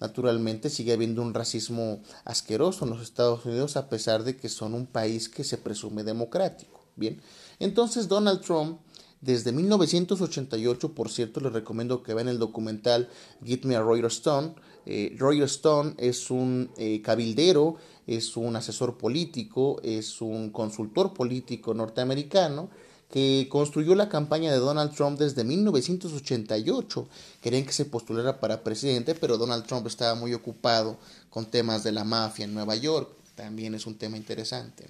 Naturalmente 0.00 0.70
sigue 0.70 0.92
habiendo 0.92 1.22
un 1.22 1.34
racismo 1.34 2.00
asqueroso 2.24 2.84
en 2.84 2.90
los 2.90 3.02
Estados 3.02 3.44
Unidos 3.44 3.76
a 3.76 3.88
pesar 3.88 4.24
de 4.24 4.36
que 4.36 4.48
son 4.48 4.74
un 4.74 4.86
país 4.86 5.28
que 5.28 5.44
se 5.44 5.58
presume 5.58 6.04
democrático. 6.04 6.84
Bien, 6.96 7.20
entonces 7.58 8.08
Donald 8.08 8.40
Trump 8.40 8.80
desde 9.20 9.50
1988, 9.50 10.94
por 10.94 11.10
cierto, 11.10 11.40
les 11.40 11.52
recomiendo 11.52 12.02
que 12.02 12.14
vean 12.14 12.28
el 12.28 12.38
documental 12.38 13.08
Get 13.44 13.64
Me 13.64 13.74
a 13.74 13.80
Roger 13.80 14.04
Stone. 14.06 14.54
Eh, 14.84 15.16
Stone 15.44 15.94
es 15.98 16.30
un 16.30 16.70
eh, 16.76 17.00
cabildero, 17.02 17.76
es 18.06 18.36
un 18.36 18.54
asesor 18.56 18.98
político, 18.98 19.80
es 19.82 20.20
un 20.20 20.50
consultor 20.50 21.12
político 21.12 21.74
norteamericano 21.74 22.68
que 23.10 23.46
construyó 23.50 23.94
la 23.94 24.08
campaña 24.08 24.50
de 24.52 24.58
Donald 24.58 24.94
Trump 24.94 25.18
desde 25.18 25.44
1988. 25.44 27.08
Querían 27.40 27.64
que 27.64 27.72
se 27.72 27.84
postulara 27.84 28.40
para 28.40 28.62
presidente, 28.64 29.14
pero 29.14 29.38
Donald 29.38 29.66
Trump 29.66 29.86
estaba 29.86 30.14
muy 30.14 30.34
ocupado 30.34 30.96
con 31.30 31.46
temas 31.46 31.84
de 31.84 31.92
la 31.92 32.04
mafia 32.04 32.44
en 32.44 32.54
Nueva 32.54 32.74
York. 32.74 33.08
También 33.34 33.74
es 33.74 33.86
un 33.86 33.96
tema 33.96 34.16
interesante. 34.16 34.84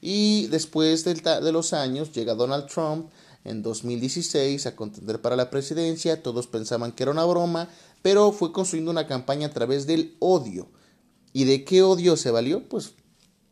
Y 0.00 0.48
después 0.48 1.04
de, 1.04 1.14
de 1.14 1.52
los 1.52 1.72
años 1.72 2.12
llega 2.12 2.34
Donald 2.34 2.66
Trump 2.66 3.08
en 3.44 3.62
2016 3.62 4.66
a 4.66 4.74
contender 4.74 5.20
para 5.20 5.36
la 5.36 5.50
presidencia. 5.50 6.22
Todos 6.22 6.46
pensaban 6.46 6.92
que 6.92 7.04
era 7.04 7.12
una 7.12 7.24
broma, 7.24 7.68
pero 8.02 8.32
fue 8.32 8.52
construyendo 8.52 8.90
una 8.90 9.06
campaña 9.06 9.46
a 9.48 9.52
través 9.52 9.86
del 9.86 10.16
odio. 10.18 10.66
¿Y 11.32 11.44
de 11.44 11.64
qué 11.64 11.82
odio 11.82 12.16
se 12.16 12.30
valió? 12.30 12.68
Pues 12.68 12.92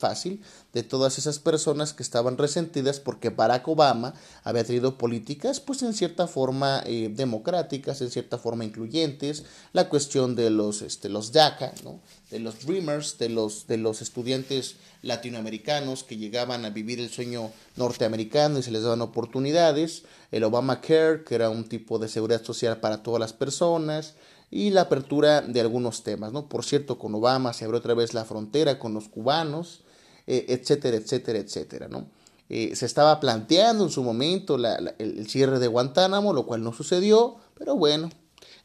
fácil 0.02 0.42
de 0.72 0.82
todas 0.82 1.16
esas 1.18 1.38
personas 1.38 1.92
que 1.92 2.02
estaban 2.02 2.36
resentidas 2.36 2.98
porque 2.98 3.30
Barack 3.30 3.68
Obama 3.68 4.14
había 4.42 4.64
tenido 4.64 4.98
políticas 4.98 5.60
pues 5.60 5.82
en 5.82 5.94
cierta 5.94 6.26
forma 6.26 6.82
eh, 6.86 7.08
democráticas, 7.14 8.00
en 8.00 8.10
cierta 8.10 8.36
forma 8.36 8.64
incluyentes, 8.64 9.44
la 9.72 9.88
cuestión 9.88 10.34
de 10.34 10.50
los, 10.50 10.82
este, 10.82 11.08
los 11.08 11.30
DACA, 11.30 11.72
¿no? 11.84 12.00
de 12.32 12.40
los 12.40 12.66
Dreamers, 12.66 13.18
de 13.18 13.28
los, 13.28 13.68
de 13.68 13.76
los 13.76 14.02
estudiantes 14.02 14.76
latinoamericanos 15.02 16.02
que 16.02 16.16
llegaban 16.16 16.64
a 16.64 16.70
vivir 16.70 16.98
el 16.98 17.10
sueño 17.10 17.52
norteamericano 17.76 18.58
y 18.58 18.62
se 18.64 18.72
les 18.72 18.82
daban 18.82 19.02
oportunidades, 19.02 20.02
el 20.32 20.42
Obamacare, 20.42 21.22
que 21.24 21.36
era 21.36 21.50
un 21.50 21.68
tipo 21.68 22.00
de 22.00 22.08
seguridad 22.08 22.42
social 22.42 22.80
para 22.80 23.02
todas 23.04 23.20
las 23.20 23.32
personas, 23.32 24.14
y 24.52 24.68
la 24.68 24.82
apertura 24.82 25.40
de 25.40 25.62
algunos 25.62 26.02
temas, 26.02 26.30
¿no? 26.30 26.46
Por 26.46 26.62
cierto, 26.64 26.98
con 26.98 27.14
Obama 27.14 27.54
se 27.54 27.64
abrió 27.64 27.78
otra 27.78 27.94
vez 27.94 28.12
la 28.12 28.26
frontera 28.26 28.78
con 28.78 28.92
los 28.92 29.08
cubanos, 29.08 29.80
eh, 30.26 30.46
etcétera, 30.48 30.96
etcétera, 30.96 31.38
etcétera, 31.38 31.88
¿no? 31.88 32.06
Eh, 32.48 32.76
se 32.76 32.84
estaba 32.84 33.18
planteando 33.18 33.84
en 33.84 33.90
su 33.90 34.02
momento 34.02 34.56
el, 34.56 35.26
cierre 35.26 35.58
de 35.58 35.68
Guantánamo, 35.68 36.34
lo 36.34 36.44
cual 36.44 36.62
no 36.62 36.74
sucedió, 36.74 37.36
pero 37.56 37.76
bueno, 37.76 38.10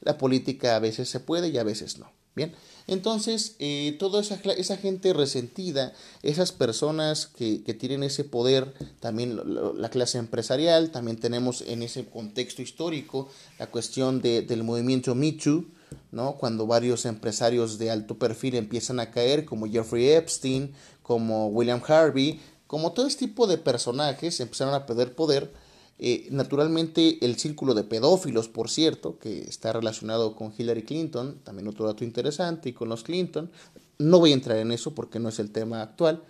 la 0.01 0.17
política 0.17 0.75
a 0.75 0.79
veces 0.79 1.09
se 1.09 1.21
puede 1.21 1.47
y 1.47 1.57
a 1.57 1.63
veces 1.63 1.97
no. 1.97 2.11
Bien, 2.35 2.53
entonces 2.85 3.55
eh, 3.59 3.95
toda 3.97 4.21
esa, 4.21 4.35
esa, 4.57 4.77
gente 4.77 5.13
resentida, 5.13 5.93
esas 6.21 6.51
personas 6.51 7.27
que, 7.27 7.63
que 7.63 7.73
tienen 7.73 8.03
ese 8.03 8.25
poder, 8.25 8.73
también 8.99 9.39
la 9.79 9.89
clase 9.89 10.17
empresarial, 10.17 10.91
también 10.91 11.17
tenemos 11.17 11.61
en 11.61 11.81
ese 11.81 12.05
contexto 12.05 12.61
histórico 12.61 13.29
la 13.57 13.67
cuestión 13.67 14.21
de, 14.21 14.41
del 14.41 14.63
movimiento 14.63 15.15
Me 15.15 15.31
Too, 15.31 15.65
¿no? 16.11 16.37
cuando 16.37 16.67
varios 16.67 17.05
empresarios 17.05 17.77
de 17.77 17.91
alto 17.91 18.17
perfil 18.17 18.55
empiezan 18.55 18.99
a 18.99 19.11
caer, 19.11 19.45
como 19.45 19.67
Jeffrey 19.67 20.09
Epstein, 20.09 20.73
como 21.01 21.47
William 21.47 21.81
Harvey, 21.87 22.39
como 22.67 22.91
todo 22.91 23.07
este 23.07 23.27
tipo 23.27 23.47
de 23.47 23.57
personajes 23.57 24.39
empezaron 24.39 24.73
a 24.73 24.85
perder 24.85 25.15
poder. 25.15 25.51
Eh, 25.99 26.27
naturalmente 26.29 27.17
el 27.25 27.37
círculo 27.37 27.73
de 27.73 27.83
pedófilos, 27.83 28.49
por 28.49 28.69
cierto, 28.69 29.17
que 29.17 29.39
está 29.39 29.73
relacionado 29.73 30.35
con 30.35 30.53
Hillary 30.55 30.83
Clinton, 30.83 31.39
también 31.43 31.67
otro 31.67 31.87
dato 31.87 32.03
interesante, 32.03 32.69
y 32.69 32.73
con 32.73 32.89
los 32.89 33.03
Clinton. 33.03 33.49
No 33.97 34.19
voy 34.19 34.31
a 34.31 34.35
entrar 34.35 34.57
en 34.57 34.71
eso 34.71 34.93
porque 34.93 35.19
no 35.19 35.29
es 35.29 35.39
el 35.39 35.51
tema 35.51 35.81
actual. 35.81 36.23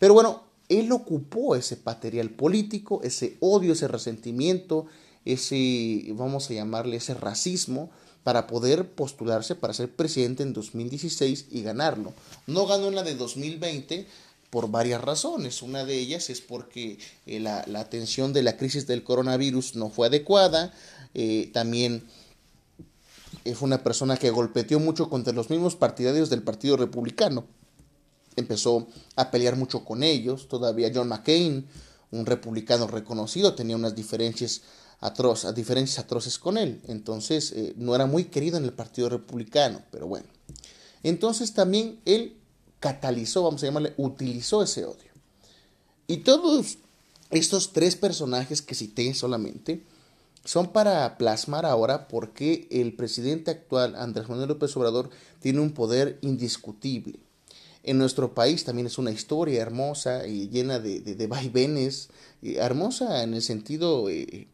Pero 0.00 0.14
bueno, 0.14 0.42
él 0.68 0.90
ocupó 0.90 1.54
ese 1.54 1.78
material 1.84 2.30
político, 2.30 3.00
ese 3.04 3.36
odio, 3.40 3.74
ese 3.74 3.86
resentimiento, 3.86 4.86
ese, 5.24 6.06
vamos 6.14 6.50
a 6.50 6.54
llamarle, 6.54 6.96
ese 6.96 7.14
racismo, 7.14 7.90
para 8.24 8.46
poder 8.46 8.88
postularse 8.90 9.54
para 9.54 9.74
ser 9.74 9.90
presidente 9.90 10.42
en 10.42 10.52
2016 10.52 11.46
y 11.50 11.62
ganarlo. 11.62 12.12
No 12.46 12.66
ganó 12.66 12.88
en 12.88 12.94
la 12.94 13.02
de 13.02 13.14
2020 13.14 14.06
por 14.50 14.70
varias 14.70 15.00
razones. 15.00 15.62
Una 15.62 15.84
de 15.84 15.98
ellas 15.98 16.30
es 16.30 16.40
porque 16.40 16.98
eh, 17.26 17.40
la, 17.40 17.64
atención 17.80 18.32
de 18.32 18.42
la 18.42 18.56
crisis 18.56 18.86
del 18.86 19.02
coronavirus 19.02 19.76
no 19.76 19.88
fue 19.88 20.08
adecuada. 20.08 20.72
Eh, 21.14 21.50
también 21.52 22.04
eh, 23.44 23.54
fue 23.54 23.66
una 23.66 23.82
persona 23.82 24.16
que 24.16 24.30
golpeteó 24.30 24.78
mucho 24.78 25.08
contra 25.08 25.32
los 25.32 25.50
mismos 25.50 25.74
partidarios 25.74 26.30
del 26.30 26.42
Partido 26.42 26.76
Republicano. 26.76 27.46
Empezó 28.36 28.86
a 29.16 29.30
pelear 29.30 29.56
mucho 29.56 29.84
con 29.84 30.02
ellos. 30.02 30.48
Todavía 30.48 30.92
John 30.94 31.08
McCain, 31.08 31.66
un 32.10 32.26
republicano 32.26 32.86
reconocido, 32.86 33.54
tenía 33.54 33.76
unas 33.76 33.94
diferencias 33.96 34.62
atroz, 35.02 35.44
a 35.44 35.52
diferencias 35.52 35.98
atroces 35.98 36.38
con 36.38 36.56
él. 36.56 36.80
Entonces 36.88 37.52
eh, 37.52 37.74
no 37.76 37.94
era 37.94 38.06
muy 38.06 38.24
querido 38.24 38.56
en 38.56 38.64
el 38.64 38.72
Partido 38.72 39.10
Republicano, 39.10 39.82
pero 39.90 40.06
bueno. 40.06 40.26
Entonces 41.02 41.52
también 41.52 42.00
él 42.04 42.36
catalizó, 42.80 43.42
vamos 43.42 43.62
a 43.62 43.66
llamarle, 43.66 43.92
utilizó 43.96 44.62
ese 44.62 44.84
odio. 44.84 45.10
Y 46.06 46.18
todos 46.18 46.78
estos 47.30 47.72
tres 47.72 47.96
personajes 47.96 48.62
que 48.62 48.74
cité 48.74 49.12
solamente 49.14 49.84
son 50.44 50.72
para 50.72 51.18
plasmar 51.18 51.66
ahora 51.66 52.08
por 52.08 52.32
qué 52.32 52.68
el 52.70 52.94
presidente 52.94 53.50
actual, 53.50 53.94
Andrés 53.96 54.28
Manuel 54.28 54.48
López 54.48 54.76
Obrador, 54.76 55.10
tiene 55.40 55.60
un 55.60 55.72
poder 55.72 56.18
indiscutible. 56.22 57.18
En 57.84 57.98
nuestro 57.98 58.34
país 58.34 58.64
también 58.64 58.86
es 58.86 58.98
una 58.98 59.10
historia 59.10 59.60
hermosa 59.60 60.26
y 60.26 60.48
llena 60.48 60.78
de, 60.78 61.00
de, 61.00 61.26
vaivenes, 61.26 62.10
hermosa 62.42 63.24
en 63.24 63.34
el 63.34 63.42
sentido 63.42 64.08
eh, 64.08 64.46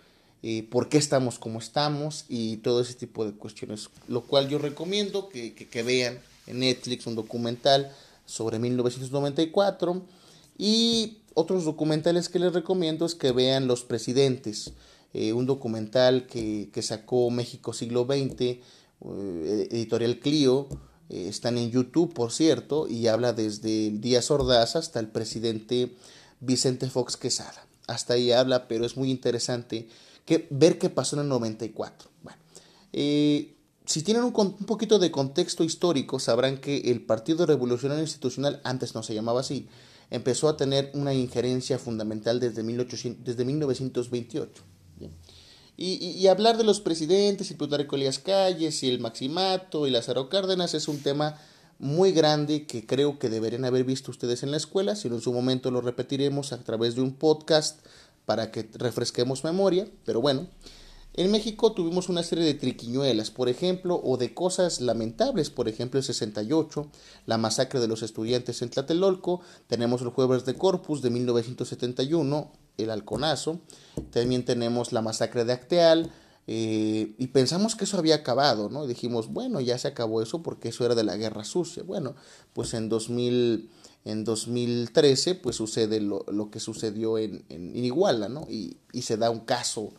eh, 0.42 0.66
por 0.68 0.88
qué 0.88 0.98
estamos 0.98 1.38
como 1.38 1.60
estamos 1.60 2.24
y 2.28 2.56
todo 2.58 2.80
ese 2.80 2.94
tipo 2.94 3.24
de 3.24 3.30
cuestiones. 3.32 3.88
Lo 4.08 4.22
cual 4.22 4.48
yo 4.48 4.58
recomiendo 4.58 5.28
que, 5.28 5.54
que, 5.54 5.82
vean 5.84 6.18
en 6.48 6.58
Netflix 6.60 7.06
un 7.06 7.14
documental 7.14 7.92
sobre 8.26 8.58
1994 8.58 10.02
y 10.58 11.18
otros 11.34 11.64
documentales 11.64 12.28
que 12.28 12.38
les 12.38 12.52
recomiendo 12.52 13.06
es 13.06 13.14
que 13.14 13.32
vean 13.32 13.66
Los 13.66 13.84
Presidentes, 13.84 14.72
eh, 15.14 15.32
un 15.32 15.46
documental 15.46 16.26
que, 16.26 16.70
sacó 16.82 17.30
México 17.30 17.72
Siglo 17.72 18.06
XX, 18.06 18.40
eh, 18.40 18.60
editorial 19.70 20.18
Clio, 20.20 20.68
eh, 21.10 21.28
están 21.28 21.58
en 21.58 21.70
YouTube, 21.70 22.14
por 22.14 22.32
cierto, 22.32 22.88
y 22.88 23.08
habla 23.08 23.32
desde 23.32 23.90
Díaz 23.90 24.30
Ordaz 24.30 24.76
hasta 24.76 25.00
el 25.00 25.08
presidente 25.08 25.94
Vicente 26.40 26.88
Fox 26.88 27.16
Quesada. 27.16 27.66
Hasta 27.86 28.14
ahí 28.14 28.32
habla, 28.32 28.68
pero 28.68 28.86
es 28.86 28.96
muy 28.96 29.10
interesante 29.10 29.88
que, 30.24 30.46
ver 30.50 30.78
qué 30.78 30.88
pasó 30.88 31.16
en 31.16 31.22
el 31.22 31.28
94. 31.28 32.10
Bueno, 32.22 32.38
si 32.92 34.02
tienen 34.02 34.22
un, 34.22 34.34
un, 34.34 34.66
poquito 34.66 34.98
de 34.98 35.10
contexto 35.10 35.64
histórico, 35.64 36.18
sabrán 36.20 36.58
que 36.58 36.78
el 36.90 37.04
Partido 37.04 37.44
Revolucionario 37.44 38.02
Institucional, 38.02 38.60
antes 38.64 38.94
no 38.94 39.02
se 39.02 39.14
llamaba 39.14 39.40
así, 39.40 39.68
empezó 40.12 40.48
a 40.48 40.58
tener 40.58 40.90
una 40.92 41.14
injerencia 41.14 41.78
fundamental 41.78 42.38
desde, 42.38 42.62
1800, 42.62 43.24
desde 43.24 43.44
1928. 43.46 44.62
Y, 45.74 46.26
hablar 46.28 46.58
de 46.58 46.64
los 46.64 46.80
presidentes, 46.80 47.50
y 47.50 47.54
Plutarco 47.54 47.96
Elías 47.96 48.18
Calles, 48.18 48.82
y 48.82 48.90
el 48.90 49.00
Maximato, 49.00 49.86
y 49.86 49.90
Lázaro 49.90 50.28
Cárdenas 50.28 50.74
es 50.74 50.86
un 50.86 50.98
tema 50.98 51.38
muy 51.78 52.12
grande 52.12 52.66
que 52.66 52.86
creo 52.86 53.18
que 53.18 53.30
deberían 53.30 53.64
haber 53.64 53.84
visto 53.84 54.10
ustedes 54.10 54.42
en 54.42 54.50
la 54.50 54.58
escuela, 54.58 54.94
si 54.94 55.08
no 55.08 55.16
en 55.16 55.22
su 55.22 55.32
momento 55.32 55.70
lo 55.70 55.80
repetiremos 55.80 56.52
a 56.52 56.62
través 56.62 56.94
de 56.94 57.00
un 57.00 57.14
podcast 57.14 57.84
para 58.26 58.52
que 58.52 58.68
refresquemos 58.74 59.42
memoria, 59.44 59.88
pero 60.04 60.20
bueno, 60.20 60.46
En 61.14 61.30
México 61.30 61.72
tuvimos 61.72 62.08
una 62.08 62.22
serie 62.22 62.44
de 62.44 62.54
triquiñuelas, 62.54 63.30
por 63.30 63.50
ejemplo, 63.50 64.00
o 64.02 64.16
de 64.16 64.32
cosas 64.32 64.80
lamentables, 64.80 65.50
por 65.50 65.68
ejemplo, 65.68 65.98
el 65.98 66.04
68, 66.04 66.86
la 67.26 67.36
masacre 67.36 67.80
de 67.80 67.88
los 67.88 68.02
estudiantes 68.02 68.62
en 68.62 68.70
Tlatelolco, 68.70 69.42
tenemos 69.66 70.00
el 70.00 70.08
Jueves 70.08 70.46
de 70.46 70.54
Corpus 70.54 71.02
de 71.02 71.10
1971, 71.10 72.50
el 72.78 72.90
halconazo, 72.90 73.60
también 74.10 74.46
tenemos 74.46 74.92
la 74.92 75.02
masacre 75.02 75.44
de 75.44 75.52
Acteal, 75.52 76.10
eh, 76.46 77.14
y 77.18 77.26
pensamos 77.28 77.76
que 77.76 77.84
eso 77.84 77.98
había 77.98 78.16
acabado, 78.16 78.70
¿no? 78.70 78.86
dijimos, 78.86 79.28
bueno, 79.28 79.60
ya 79.60 79.76
se 79.76 79.88
acabó 79.88 80.22
eso 80.22 80.42
porque 80.42 80.70
eso 80.70 80.84
era 80.86 80.94
de 80.94 81.04
la 81.04 81.16
guerra 81.16 81.44
sucia. 81.44 81.82
Bueno, 81.84 82.16
pues 82.52 82.74
en 82.74 82.88
2000 82.88 83.70
en 84.04 84.24
2013 84.24 85.36
pues 85.36 85.54
sucede 85.54 86.00
lo, 86.00 86.24
lo 86.26 86.50
que 86.50 86.58
sucedió 86.58 87.18
en, 87.18 87.44
en, 87.48 87.76
Iguala, 87.76 88.28
¿no? 88.28 88.46
Y, 88.50 88.78
y, 88.92 89.02
se 89.02 89.16
da 89.16 89.30
un 89.30 89.40
caso 89.40 89.92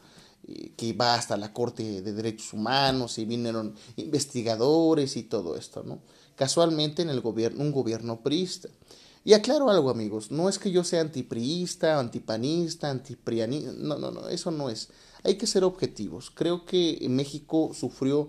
que 0.76 0.94
va 0.94 1.16
hasta 1.16 1.38
la 1.38 1.54
Corte 1.54 2.02
de 2.02 2.14
Derechos 2.14 2.54
Humanos 2.54 3.18
y 3.18 3.26
vinieron 3.26 3.76
investigadores 3.96 5.16
y 5.16 5.24
todo 5.24 5.56
esto, 5.56 5.84
¿no? 5.84 6.00
Casualmente 6.36 7.02
en 7.02 7.10
el 7.10 7.22
gobierno, 7.22 7.62
un 7.62 7.72
gobierno 7.72 8.22
priista. 8.22 8.70
Y 9.26 9.34
aclaro 9.34 9.70
algo, 9.70 9.90
amigos, 9.90 10.32
no 10.32 10.50
es 10.50 10.60
que 10.60 10.72
yo 10.72 10.84
sea 10.84 11.02
antipriista, 11.02 11.98
antipanista, 11.98 12.90
antiprianista, 12.90 13.72
no, 13.78 13.98
no, 13.98 14.12
no, 14.12 14.28
eso 14.28 14.52
no 14.52 14.70
es. 14.70 14.90
Hay 15.24 15.36
que 15.36 15.48
ser 15.48 15.64
objetivos. 15.64 16.30
Creo 16.30 16.66
que 16.66 17.06
México 17.10 17.72
sufrió 17.74 18.28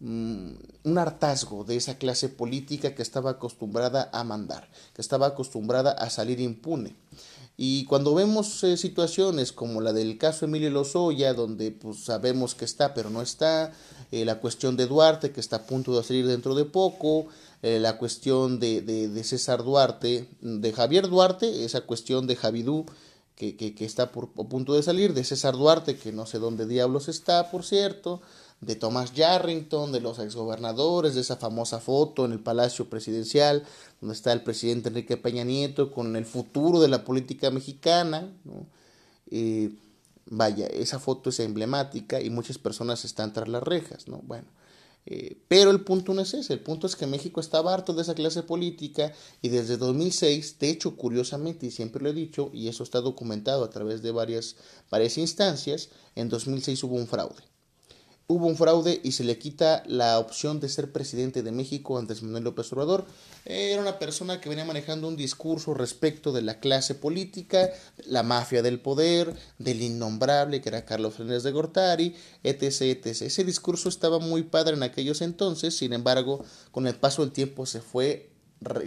un 0.00 0.98
hartazgo 0.98 1.64
de 1.64 1.76
esa 1.76 1.96
clase 1.96 2.28
política 2.28 2.94
que 2.94 3.02
estaba 3.02 3.30
acostumbrada 3.32 4.10
a 4.12 4.24
mandar, 4.24 4.68
que 4.94 5.00
estaba 5.00 5.26
acostumbrada 5.26 5.92
a 5.92 6.10
salir 6.10 6.40
impune. 6.40 6.94
Y 7.58 7.84
cuando 7.86 8.14
vemos 8.14 8.62
eh, 8.64 8.76
situaciones 8.76 9.50
como 9.52 9.80
la 9.80 9.94
del 9.94 10.18
caso 10.18 10.44
Emilio 10.44 10.70
Lozoya, 10.70 11.32
donde 11.32 11.70
pues, 11.70 12.04
sabemos 12.04 12.54
que 12.54 12.66
está 12.66 12.92
pero 12.92 13.08
no 13.08 13.22
está, 13.22 13.72
eh, 14.12 14.26
la 14.26 14.40
cuestión 14.40 14.76
de 14.76 14.86
Duarte, 14.86 15.32
que 15.32 15.40
está 15.40 15.56
a 15.56 15.66
punto 15.66 15.96
de 15.96 16.04
salir 16.04 16.26
dentro 16.26 16.54
de 16.54 16.66
poco, 16.66 17.28
eh, 17.62 17.78
la 17.80 17.96
cuestión 17.96 18.60
de, 18.60 18.82
de, 18.82 19.24
César 19.24 19.64
Duarte, 19.64 20.28
de 20.42 20.72
Javier 20.72 21.08
Duarte, 21.08 21.64
esa 21.64 21.80
cuestión 21.80 22.26
de 22.26 22.36
Javidú, 22.36 22.84
que, 23.36 23.56
que, 23.56 23.74
que 23.74 23.84
está 23.84 24.10
por, 24.10 24.30
a 24.38 24.48
punto 24.48 24.74
de 24.74 24.82
salir, 24.82 25.14
de 25.14 25.22
César 25.22 25.54
Duarte, 25.54 25.96
que 25.96 26.10
no 26.10 26.26
sé 26.26 26.38
dónde 26.38 26.66
diablos 26.66 27.08
está, 27.08 27.50
por 27.50 27.64
cierto, 27.64 28.22
de 28.60 28.74
Thomas 28.74 29.12
Yarrington, 29.12 29.92
de 29.92 30.00
los 30.00 30.18
exgobernadores, 30.18 31.14
de 31.14 31.20
esa 31.20 31.36
famosa 31.36 31.78
foto 31.78 32.24
en 32.24 32.32
el 32.32 32.40
Palacio 32.40 32.88
Presidencial, 32.88 33.64
donde 34.00 34.14
está 34.14 34.32
el 34.32 34.42
presidente 34.42 34.88
Enrique 34.88 35.18
Peña 35.18 35.44
Nieto 35.44 35.92
con 35.92 36.16
el 36.16 36.24
futuro 36.24 36.80
de 36.80 36.88
la 36.88 37.04
política 37.04 37.50
mexicana. 37.50 38.32
Eh, 39.30 39.70
vaya, 40.30 40.66
esa 40.66 40.98
foto 40.98 41.28
es 41.30 41.38
emblemática 41.40 42.20
y 42.22 42.30
muchas 42.30 42.56
personas 42.56 43.04
están 43.04 43.34
tras 43.34 43.48
las 43.48 43.62
rejas, 43.62 44.08
¿no? 44.08 44.22
Bueno, 44.24 44.46
eh, 45.06 45.38
pero 45.48 45.70
el 45.70 45.84
punto 45.84 46.12
no 46.14 46.22
es 46.22 46.34
ese, 46.34 46.52
el 46.52 46.60
punto 46.60 46.86
es 46.86 46.96
que 46.96 47.06
México 47.06 47.40
estaba 47.40 47.72
harto 47.72 47.94
de 47.94 48.02
esa 48.02 48.14
clase 48.14 48.42
política 48.42 49.12
y 49.40 49.48
desde 49.48 49.76
2006, 49.76 50.58
de 50.58 50.70
hecho, 50.70 50.96
curiosamente, 50.96 51.66
y 51.66 51.70
siempre 51.70 52.02
lo 52.02 52.10
he 52.10 52.14
dicho, 52.14 52.50
y 52.52 52.68
eso 52.68 52.82
está 52.82 53.00
documentado 53.00 53.64
a 53.64 53.70
través 53.70 54.02
de 54.02 54.10
varias, 54.10 54.56
varias 54.90 55.16
instancias, 55.16 55.90
en 56.16 56.28
2006 56.28 56.82
hubo 56.84 56.96
un 56.96 57.06
fraude 57.06 57.55
hubo 58.28 58.46
un 58.46 58.56
fraude 58.56 59.00
y 59.04 59.12
se 59.12 59.22
le 59.22 59.38
quita 59.38 59.84
la 59.86 60.18
opción 60.18 60.58
de 60.58 60.68
ser 60.68 60.90
presidente 60.90 61.42
de 61.42 61.52
México 61.52 61.96
Andrés 61.96 62.22
Manuel 62.22 62.44
López 62.44 62.72
Obrador. 62.72 63.06
Era 63.44 63.80
una 63.80 64.00
persona 64.00 64.40
que 64.40 64.48
venía 64.48 64.64
manejando 64.64 65.06
un 65.06 65.16
discurso 65.16 65.74
respecto 65.74 66.32
de 66.32 66.42
la 66.42 66.58
clase 66.58 66.96
política, 66.96 67.70
la 68.04 68.24
mafia 68.24 68.62
del 68.62 68.80
poder, 68.80 69.32
del 69.58 69.80
innombrable 69.80 70.60
que 70.60 70.70
era 70.70 70.84
Carlos 70.84 71.14
Fernández 71.14 71.44
de 71.44 71.52
Gortari, 71.52 72.16
etc, 72.42 72.62
etc. 72.82 73.06
Ese 73.22 73.44
discurso 73.44 73.88
estaba 73.88 74.18
muy 74.18 74.42
padre 74.42 74.74
en 74.74 74.82
aquellos 74.82 75.22
entonces, 75.22 75.76
sin 75.76 75.92
embargo, 75.92 76.44
con 76.72 76.88
el 76.88 76.96
paso 76.96 77.22
del 77.22 77.32
tiempo 77.32 77.64
se 77.64 77.80
fue, 77.80 78.30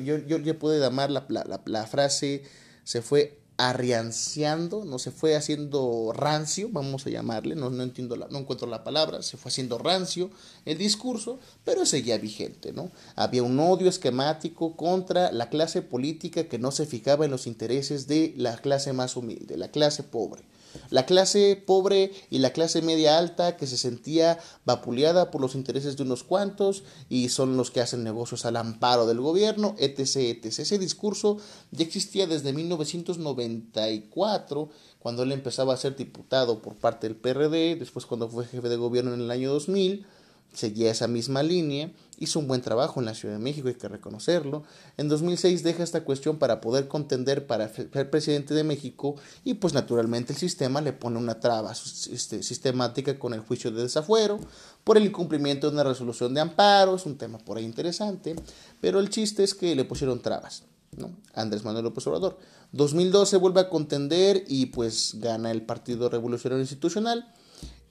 yo, 0.04 0.18
yo, 0.18 0.38
yo 0.40 0.60
puedo 0.60 0.78
llamar 0.78 1.12
la, 1.12 1.26
la, 1.30 1.62
la 1.64 1.88
frase, 1.88 2.44
se 2.84 3.02
fue 3.02 3.39
arrianciando, 3.60 4.86
no 4.86 5.00
se 5.00 5.12
fue 5.12 5.36
haciendo 5.36 6.14
rancio, 6.16 6.70
vamos 6.72 7.06
a 7.06 7.10
llamarle, 7.10 7.56
no, 7.56 7.70
no 7.70 7.84
entiendo 7.84 8.16
la, 8.16 8.30
no 8.30 8.40
encuentro 8.40 8.70
la 8.70 8.86
palabra, 8.86 9.22
se 9.22 9.36
fue 9.36 9.50
haciendo 9.50 9.78
rancio 9.78 10.30
el 10.64 10.78
discurso, 10.78 11.40
pero 11.66 11.86
seguía 11.86 12.18
vigente, 12.18 12.72
¿no? 12.72 12.90
Había 13.18 13.44
un 13.44 13.60
odio 13.60 13.90
esquemático 13.90 14.78
contra 14.78 15.34
la 15.34 15.50
clase 15.50 15.82
política 15.82 16.46
que 16.46 16.58
no 16.58 16.72
se 16.72 16.86
fijaba 16.86 17.26
en 17.26 17.32
los 17.32 17.48
intereses 17.48 18.08
de 18.08 18.34
la 18.38 18.56
clase 18.56 18.94
más 18.94 19.18
humilde, 19.18 19.58
la 19.58 19.72
clase 19.72 20.04
pobre. 20.04 20.42
La 20.90 21.06
clase 21.06 21.62
pobre 21.66 22.12
y 22.30 22.40
la 22.40 22.52
clase 22.52 22.82
media 22.82 23.18
alta 23.18 23.56
que 23.58 23.68
se 23.68 23.78
sentía 23.78 24.40
vapuleada 24.66 25.32
por 25.32 25.40
los 25.42 25.56
intereses 25.56 25.98
de 25.98 26.04
unos 26.04 26.24
cuantos 26.24 26.84
y 27.10 27.30
son 27.30 27.58
los 27.58 27.72
que 27.72 27.82
hacen 27.82 28.04
negocios 28.04 28.46
al 28.46 28.58
amparo 28.58 29.06
del 29.06 29.22
gobierno, 29.22 29.76
etc. 29.78 30.18
etc. 30.18 30.46
Ese 30.46 30.80
discurso 30.80 31.38
ya 31.72 31.84
existía 31.84 32.28
desde 32.28 32.54
1994, 32.54 34.70
cuando 35.00 35.24
él 35.24 35.32
empezaba 35.32 35.74
a 35.74 35.78
ser 35.78 35.96
diputado 35.96 36.62
por 36.62 36.76
parte 36.76 37.08
del 37.08 37.18
PRD, 37.18 37.76
después 37.76 38.06
cuando 38.06 38.30
fue 38.30 38.46
jefe 38.46 38.70
de 38.70 38.76
gobierno 38.76 39.14
en 39.14 39.22
el 39.22 39.32
año 39.32 39.52
2000 39.52 40.06
seguía 40.54 40.92
esa 40.92 41.08
misma 41.08 41.44
línea, 41.44 41.92
hizo 42.20 42.40
un 42.40 42.48
buen 42.48 42.62
trabajo 42.62 43.00
en 43.00 43.06
la 43.06 43.16
Ciudad 43.16 43.36
de 43.36 43.40
México, 43.40 43.68
hay 43.68 43.76
que 43.76 43.88
reconocerlo. 43.88 44.64
En 44.98 45.08
2006 45.10 45.64
deja 45.64 45.84
esta 45.84 46.04
cuestión 46.04 46.38
para 46.38 46.62
poder 46.62 46.88
contender 46.88 47.48
para 47.48 47.74
ser 47.74 48.10
presidente 48.10 48.54
de 48.54 48.64
México 48.64 49.16
y 49.44 49.56
pues 49.56 49.74
naturalmente 49.74 50.34
el 50.34 50.40
sistema 50.40 50.82
le 50.82 50.94
pone 50.94 51.18
una 51.18 51.40
traba 51.40 51.72
este, 51.72 52.44
sistemática 52.44 53.18
con 53.18 53.34
el 53.34 53.40
juicio 53.40 53.72
de 53.72 53.84
desafuero 53.84 54.40
por 54.84 54.98
el 54.98 55.06
incumplimiento 55.06 55.68
de 55.68 55.74
una 55.74 55.84
resolución 55.84 56.34
de 56.34 56.42
amparo, 56.42 56.96
es 56.96 57.06
un 57.06 57.18
tema 57.18 57.38
por 57.38 57.58
ahí 57.58 57.66
interesante, 57.66 58.36
pero 58.82 59.00
el 59.00 59.10
chiste 59.10 59.44
es 59.44 59.54
que 59.54 59.76
le 59.76 59.86
pusieron 59.86 60.22
trabas. 60.22 60.64
¿no? 60.98 61.12
Andrés 61.34 61.64
Manuel 61.64 61.86
López 61.86 62.06
Obrador. 62.08 62.38
2012 62.72 63.38
vuelve 63.38 63.62
a 63.62 63.70
contender 63.70 64.44
y 64.48 64.68
pues 64.68 65.16
gana 65.20 65.52
el 65.52 65.62
Partido 65.64 66.10
Revolucionario 66.10 66.62
Institucional 66.62 67.32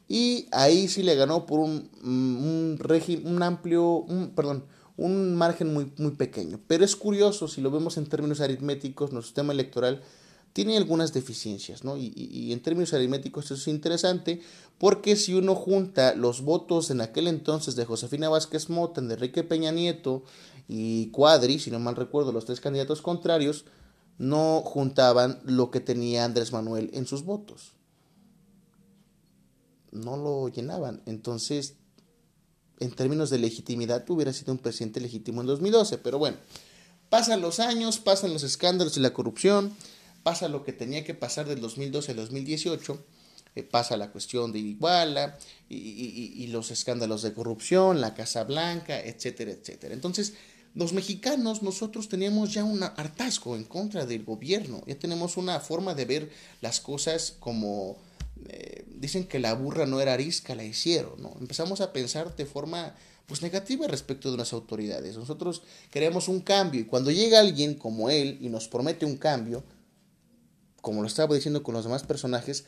y 0.09 0.47
ahí 0.53 0.89
sí 0.89 1.03
le 1.03 1.15
ganó 1.15 1.45
por 1.45 1.61
un, 1.61 1.91
mm, 2.03 2.37
un, 2.37 2.79
un 3.25 3.43
amplio, 3.43 3.85
un, 3.85 4.31
perdón, 4.31 4.65
un 4.97 5.37
margen 5.37 5.73
muy, 5.73 5.93
muy 5.99 6.13
pequeño. 6.13 6.59
Pero 6.67 6.85
es 6.85 6.97
curioso, 6.97 7.47
si 7.47 7.61
lo 7.61 7.71
vemos 7.71 7.99
en 7.99 8.07
términos 8.07 8.41
aritméticos, 8.41 9.13
nuestro 9.13 9.29
sistema 9.29 9.53
electoral 9.53 10.03
tiene 10.55 10.79
algunas 10.79 11.13
deficiencias, 11.13 11.85
¿no? 11.85 11.99
Y, 11.99 12.13
y, 12.17 12.53
en 12.53 12.61
términos 12.61 12.95
aritméticos 12.95 13.45
eso 13.45 13.55
es 13.55 13.69
interesante, 13.69 14.41
porque 14.79 15.15
si 15.15 15.35
uno 15.35 15.55
junta 15.55 16.15
los 16.15 16.41
votos 16.41 16.91
en 16.91 17.03
aquel 17.03 17.29
entonces 17.29 17.77
de 17.77 17.85
Josefina 17.85 18.31
Vázquez 18.31 18.71
Mota, 18.71 19.03
de 19.03 19.15
Enrique 19.15 19.45
Peña 19.45 19.71
Nieto 19.73 20.25
y 20.69 21.09
Cuadri, 21.11 21.59
si 21.59 21.71
no 21.71 21.79
mal 21.79 21.97
recuerdo, 21.97 22.33
los 22.33 22.47
tres 22.47 22.61
candidatos 22.61 23.03
contrarios, 23.03 23.67
no 24.17 24.63
juntaban 24.65 25.39
lo 25.45 25.71
que 25.71 25.81
tenía 25.81 26.25
Andrés 26.25 26.51
Manuel 26.51 26.91
en 26.95 27.07
sus 27.07 27.25
votos 27.25 27.78
no 29.93 30.17
lo 30.17 30.49
llenaban. 30.49 31.03
Entonces, 31.07 31.75
en 32.81 32.93
términos 32.93 33.31
de 33.31 33.39
legitimidad, 33.39 34.09
hubiera 34.09 34.33
sido 34.33 34.53
un 34.53 34.59
presidente 34.59 35.01
legítimo 35.01 35.41
en 35.41 35.47
2012. 35.47 35.99
Pero 35.99 36.19
bueno, 36.19 36.37
pasan 37.09 37.41
los 37.41 37.61
años, 37.61 37.99
pasan 37.99 38.33
los 38.33 38.43
escándalos 38.43 38.97
y 38.97 39.01
la 39.01 39.13
corrupción, 39.13 39.75
pasa 40.23 40.49
lo 40.49 40.65
que 40.65 40.73
tenía 40.73 41.05
que 41.05 41.15
pasar 41.15 41.47
del 41.47 41.61
2012 41.61 42.13
al 42.13 42.17
2018, 42.19 43.05
eh, 43.55 43.63
pasa 43.63 43.97
la 43.97 44.11
cuestión 44.11 44.53
de 44.53 44.59
Iguala 44.59 45.39
y, 45.69 45.77
y, 45.77 46.47
los 46.49 46.71
escándalos 46.71 47.23
de 47.23 47.33
corrupción, 47.33 48.01
la 48.01 48.15
Casa 48.15 48.45
Blanca, 48.45 49.01
etcétera, 49.01 49.53
etcétera. 49.53 49.95
Entonces, 49.95 50.35
los 50.75 50.93
mexicanos, 50.93 51.63
nosotros 51.63 52.09
teníamos 52.09 52.53
ya 52.53 52.63
un 52.63 52.83
hartazgo 52.83 53.57
en 53.57 53.65
contra 53.65 54.07
del 54.07 54.25
gobierno, 54.25 54.83
ya 54.87 54.99
tenemos 54.99 55.37
una 55.37 55.59
forma 55.61 55.95
de 55.95 56.05
ver 56.05 56.31
las 56.61 56.81
cosas 56.81 57.35
como 57.41 57.97
eh, 58.49 58.85
dicen 58.89 59.27
que 59.27 59.39
la 59.39 59.55
burra 59.55 59.87
no 59.87 60.01
era 60.01 60.15
arisca, 60.15 60.55
la 60.55 60.65
hicieron, 60.65 61.21
¿no? 61.23 61.37
Empezamos 61.41 61.81
a 61.81 61.93
pensar 61.93 62.35
de 62.37 62.47
forma 62.47 62.95
pues 63.27 63.43
negativa 63.43 63.87
respecto 63.87 64.29
de 64.29 64.37
unas 64.37 64.53
autoridades. 64.53 65.17
Nosotros 65.17 65.63
queremos 65.91 66.29
un 66.29 66.41
cambio 66.41 66.81
y 66.81 66.85
cuando 66.85 67.11
llega 67.11 67.41
alguien 67.41 67.75
como 67.75 68.09
él 68.09 68.39
y 68.41 68.49
nos 68.49 68.69
promete 68.69 69.05
un 69.05 69.19
cambio, 69.19 69.63
como 70.81 71.03
lo 71.03 71.09
estaba 71.09 71.35
diciendo 71.35 71.63
con 71.63 71.75
los 71.75 71.85
demás 71.85 72.05
personajes, 72.05 72.65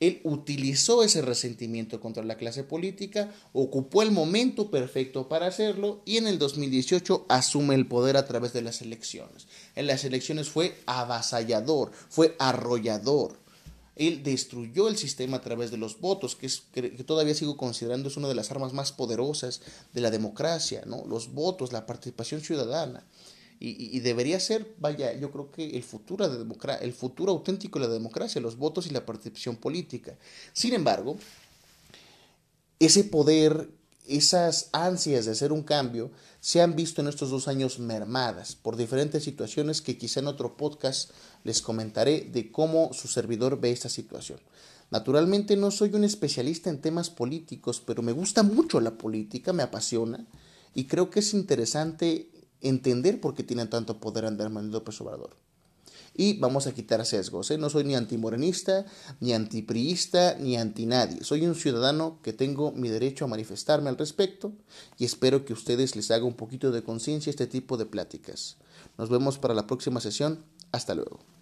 él 0.00 0.20
utilizó 0.24 1.02
ese 1.02 1.22
resentimiento 1.22 2.00
contra 2.00 2.24
la 2.24 2.36
clase 2.36 2.64
política, 2.64 3.32
ocupó 3.52 4.02
el 4.02 4.10
momento 4.10 4.70
perfecto 4.70 5.28
para 5.28 5.46
hacerlo 5.46 6.02
y 6.04 6.16
en 6.16 6.26
el 6.26 6.38
2018 6.38 7.26
asume 7.28 7.74
el 7.74 7.86
poder 7.86 8.16
a 8.16 8.26
través 8.26 8.52
de 8.52 8.62
las 8.62 8.82
elecciones. 8.82 9.46
En 9.74 9.86
las 9.86 10.04
elecciones 10.04 10.48
fue 10.48 10.76
avasallador, 10.86 11.92
fue 12.08 12.34
arrollador. 12.38 13.43
Él 13.96 14.22
destruyó 14.22 14.88
el 14.88 14.96
sistema 14.96 15.36
a 15.36 15.40
través 15.40 15.70
de 15.70 15.76
los 15.76 16.00
votos, 16.00 16.34
que, 16.34 16.46
es, 16.46 16.62
que, 16.72 16.82
todavía 17.04 17.34
sigo 17.34 17.56
considerando 17.56 18.08
es 18.08 18.16
una 18.16 18.28
de 18.28 18.34
las 18.34 18.50
armas 18.50 18.72
más 18.72 18.92
poderosas 18.92 19.60
de 19.92 20.00
la 20.00 20.10
democracia, 20.10 20.82
¿no? 20.86 21.04
Los 21.06 21.32
votos, 21.32 21.72
la 21.72 21.86
participación 21.86 22.40
ciudadana. 22.40 23.06
Y, 23.60 24.00
debería 24.00 24.40
ser, 24.40 24.74
vaya, 24.78 25.14
yo 25.14 25.30
creo 25.30 25.50
que 25.50 25.76
el 25.76 25.82
futuro, 25.82 26.28
de 26.28 26.44
el 26.82 26.92
futuro 26.92 27.32
auténtico 27.32 27.78
de 27.78 27.86
la 27.86 27.94
democracia, 27.94 28.38
los 28.38 28.58
votos 28.58 28.86
y 28.86 28.90
la 28.90 29.06
participación 29.06 29.56
política. 29.56 30.18
Sin 30.52 30.74
embargo, 30.74 31.16
ese 32.78 33.04
poder, 33.04 33.70
esas 34.06 34.68
ansias 34.72 35.24
de 35.24 35.32
hacer 35.32 35.50
un 35.50 35.62
cambio, 35.62 36.10
se 36.40 36.60
han 36.60 36.76
visto 36.76 37.00
en 37.00 37.08
estos 37.08 37.30
dos 37.30 37.48
años 37.48 37.78
mermadas 37.78 38.54
por 38.54 38.76
diferentes 38.76 39.24
situaciones 39.24 39.80
que 39.80 39.96
quizá 39.96 40.20
en 40.20 40.26
otro 40.26 40.58
podcast 40.58 41.10
les 41.44 41.62
comentaré 41.62 42.22
de 42.32 42.50
cómo 42.50 42.92
su 42.92 43.06
servidor 43.06 43.60
ve 43.60 43.70
esta 43.70 43.88
situación. 43.88 44.40
Naturalmente 44.90 45.56
no 45.56 45.70
soy 45.70 45.94
un 45.94 46.04
especialista 46.04 46.70
en 46.70 46.80
temas 46.80 47.10
políticos, 47.10 47.82
pero 47.84 48.02
me 48.02 48.12
gusta 48.12 48.42
mucho 48.42 48.80
la 48.80 48.98
política, 48.98 49.52
me 49.52 49.62
apasiona 49.62 50.26
y 50.74 50.84
creo 50.84 51.10
que 51.10 51.20
es 51.20 51.34
interesante 51.34 52.30
entender 52.60 53.20
por 53.20 53.34
qué 53.34 53.42
tiene 53.42 53.66
tanto 53.66 54.00
poder 54.00 54.24
Andrés 54.24 54.50
Manuel 54.50 54.72
López 54.72 55.00
Obrador. 55.00 55.36
Y 56.16 56.38
vamos 56.38 56.68
a 56.68 56.72
quitar 56.72 57.04
sesgos. 57.04 57.50
¿eh? 57.50 57.58
No 57.58 57.70
soy 57.70 57.82
ni 57.82 57.96
antimorenista, 57.96 58.86
ni 59.20 59.32
antipriista, 59.32 60.36
ni 60.38 60.56
anti 60.56 60.86
nadie. 60.86 61.24
Soy 61.24 61.44
un 61.44 61.56
ciudadano 61.56 62.20
que 62.22 62.32
tengo 62.32 62.70
mi 62.70 62.88
derecho 62.88 63.24
a 63.24 63.28
manifestarme 63.28 63.90
al 63.90 63.98
respecto 63.98 64.52
y 64.96 65.04
espero 65.04 65.44
que 65.44 65.52
ustedes 65.52 65.96
les 65.96 66.12
haga 66.12 66.24
un 66.24 66.34
poquito 66.34 66.70
de 66.70 66.84
conciencia 66.84 67.30
este 67.30 67.48
tipo 67.48 67.76
de 67.76 67.86
pláticas. 67.86 68.58
Nos 68.96 69.08
vemos 69.08 69.38
para 69.38 69.54
la 69.54 69.66
próxima 69.66 70.00
sesión. 70.00 70.44
Hasta 70.70 70.94
luego. 70.94 71.33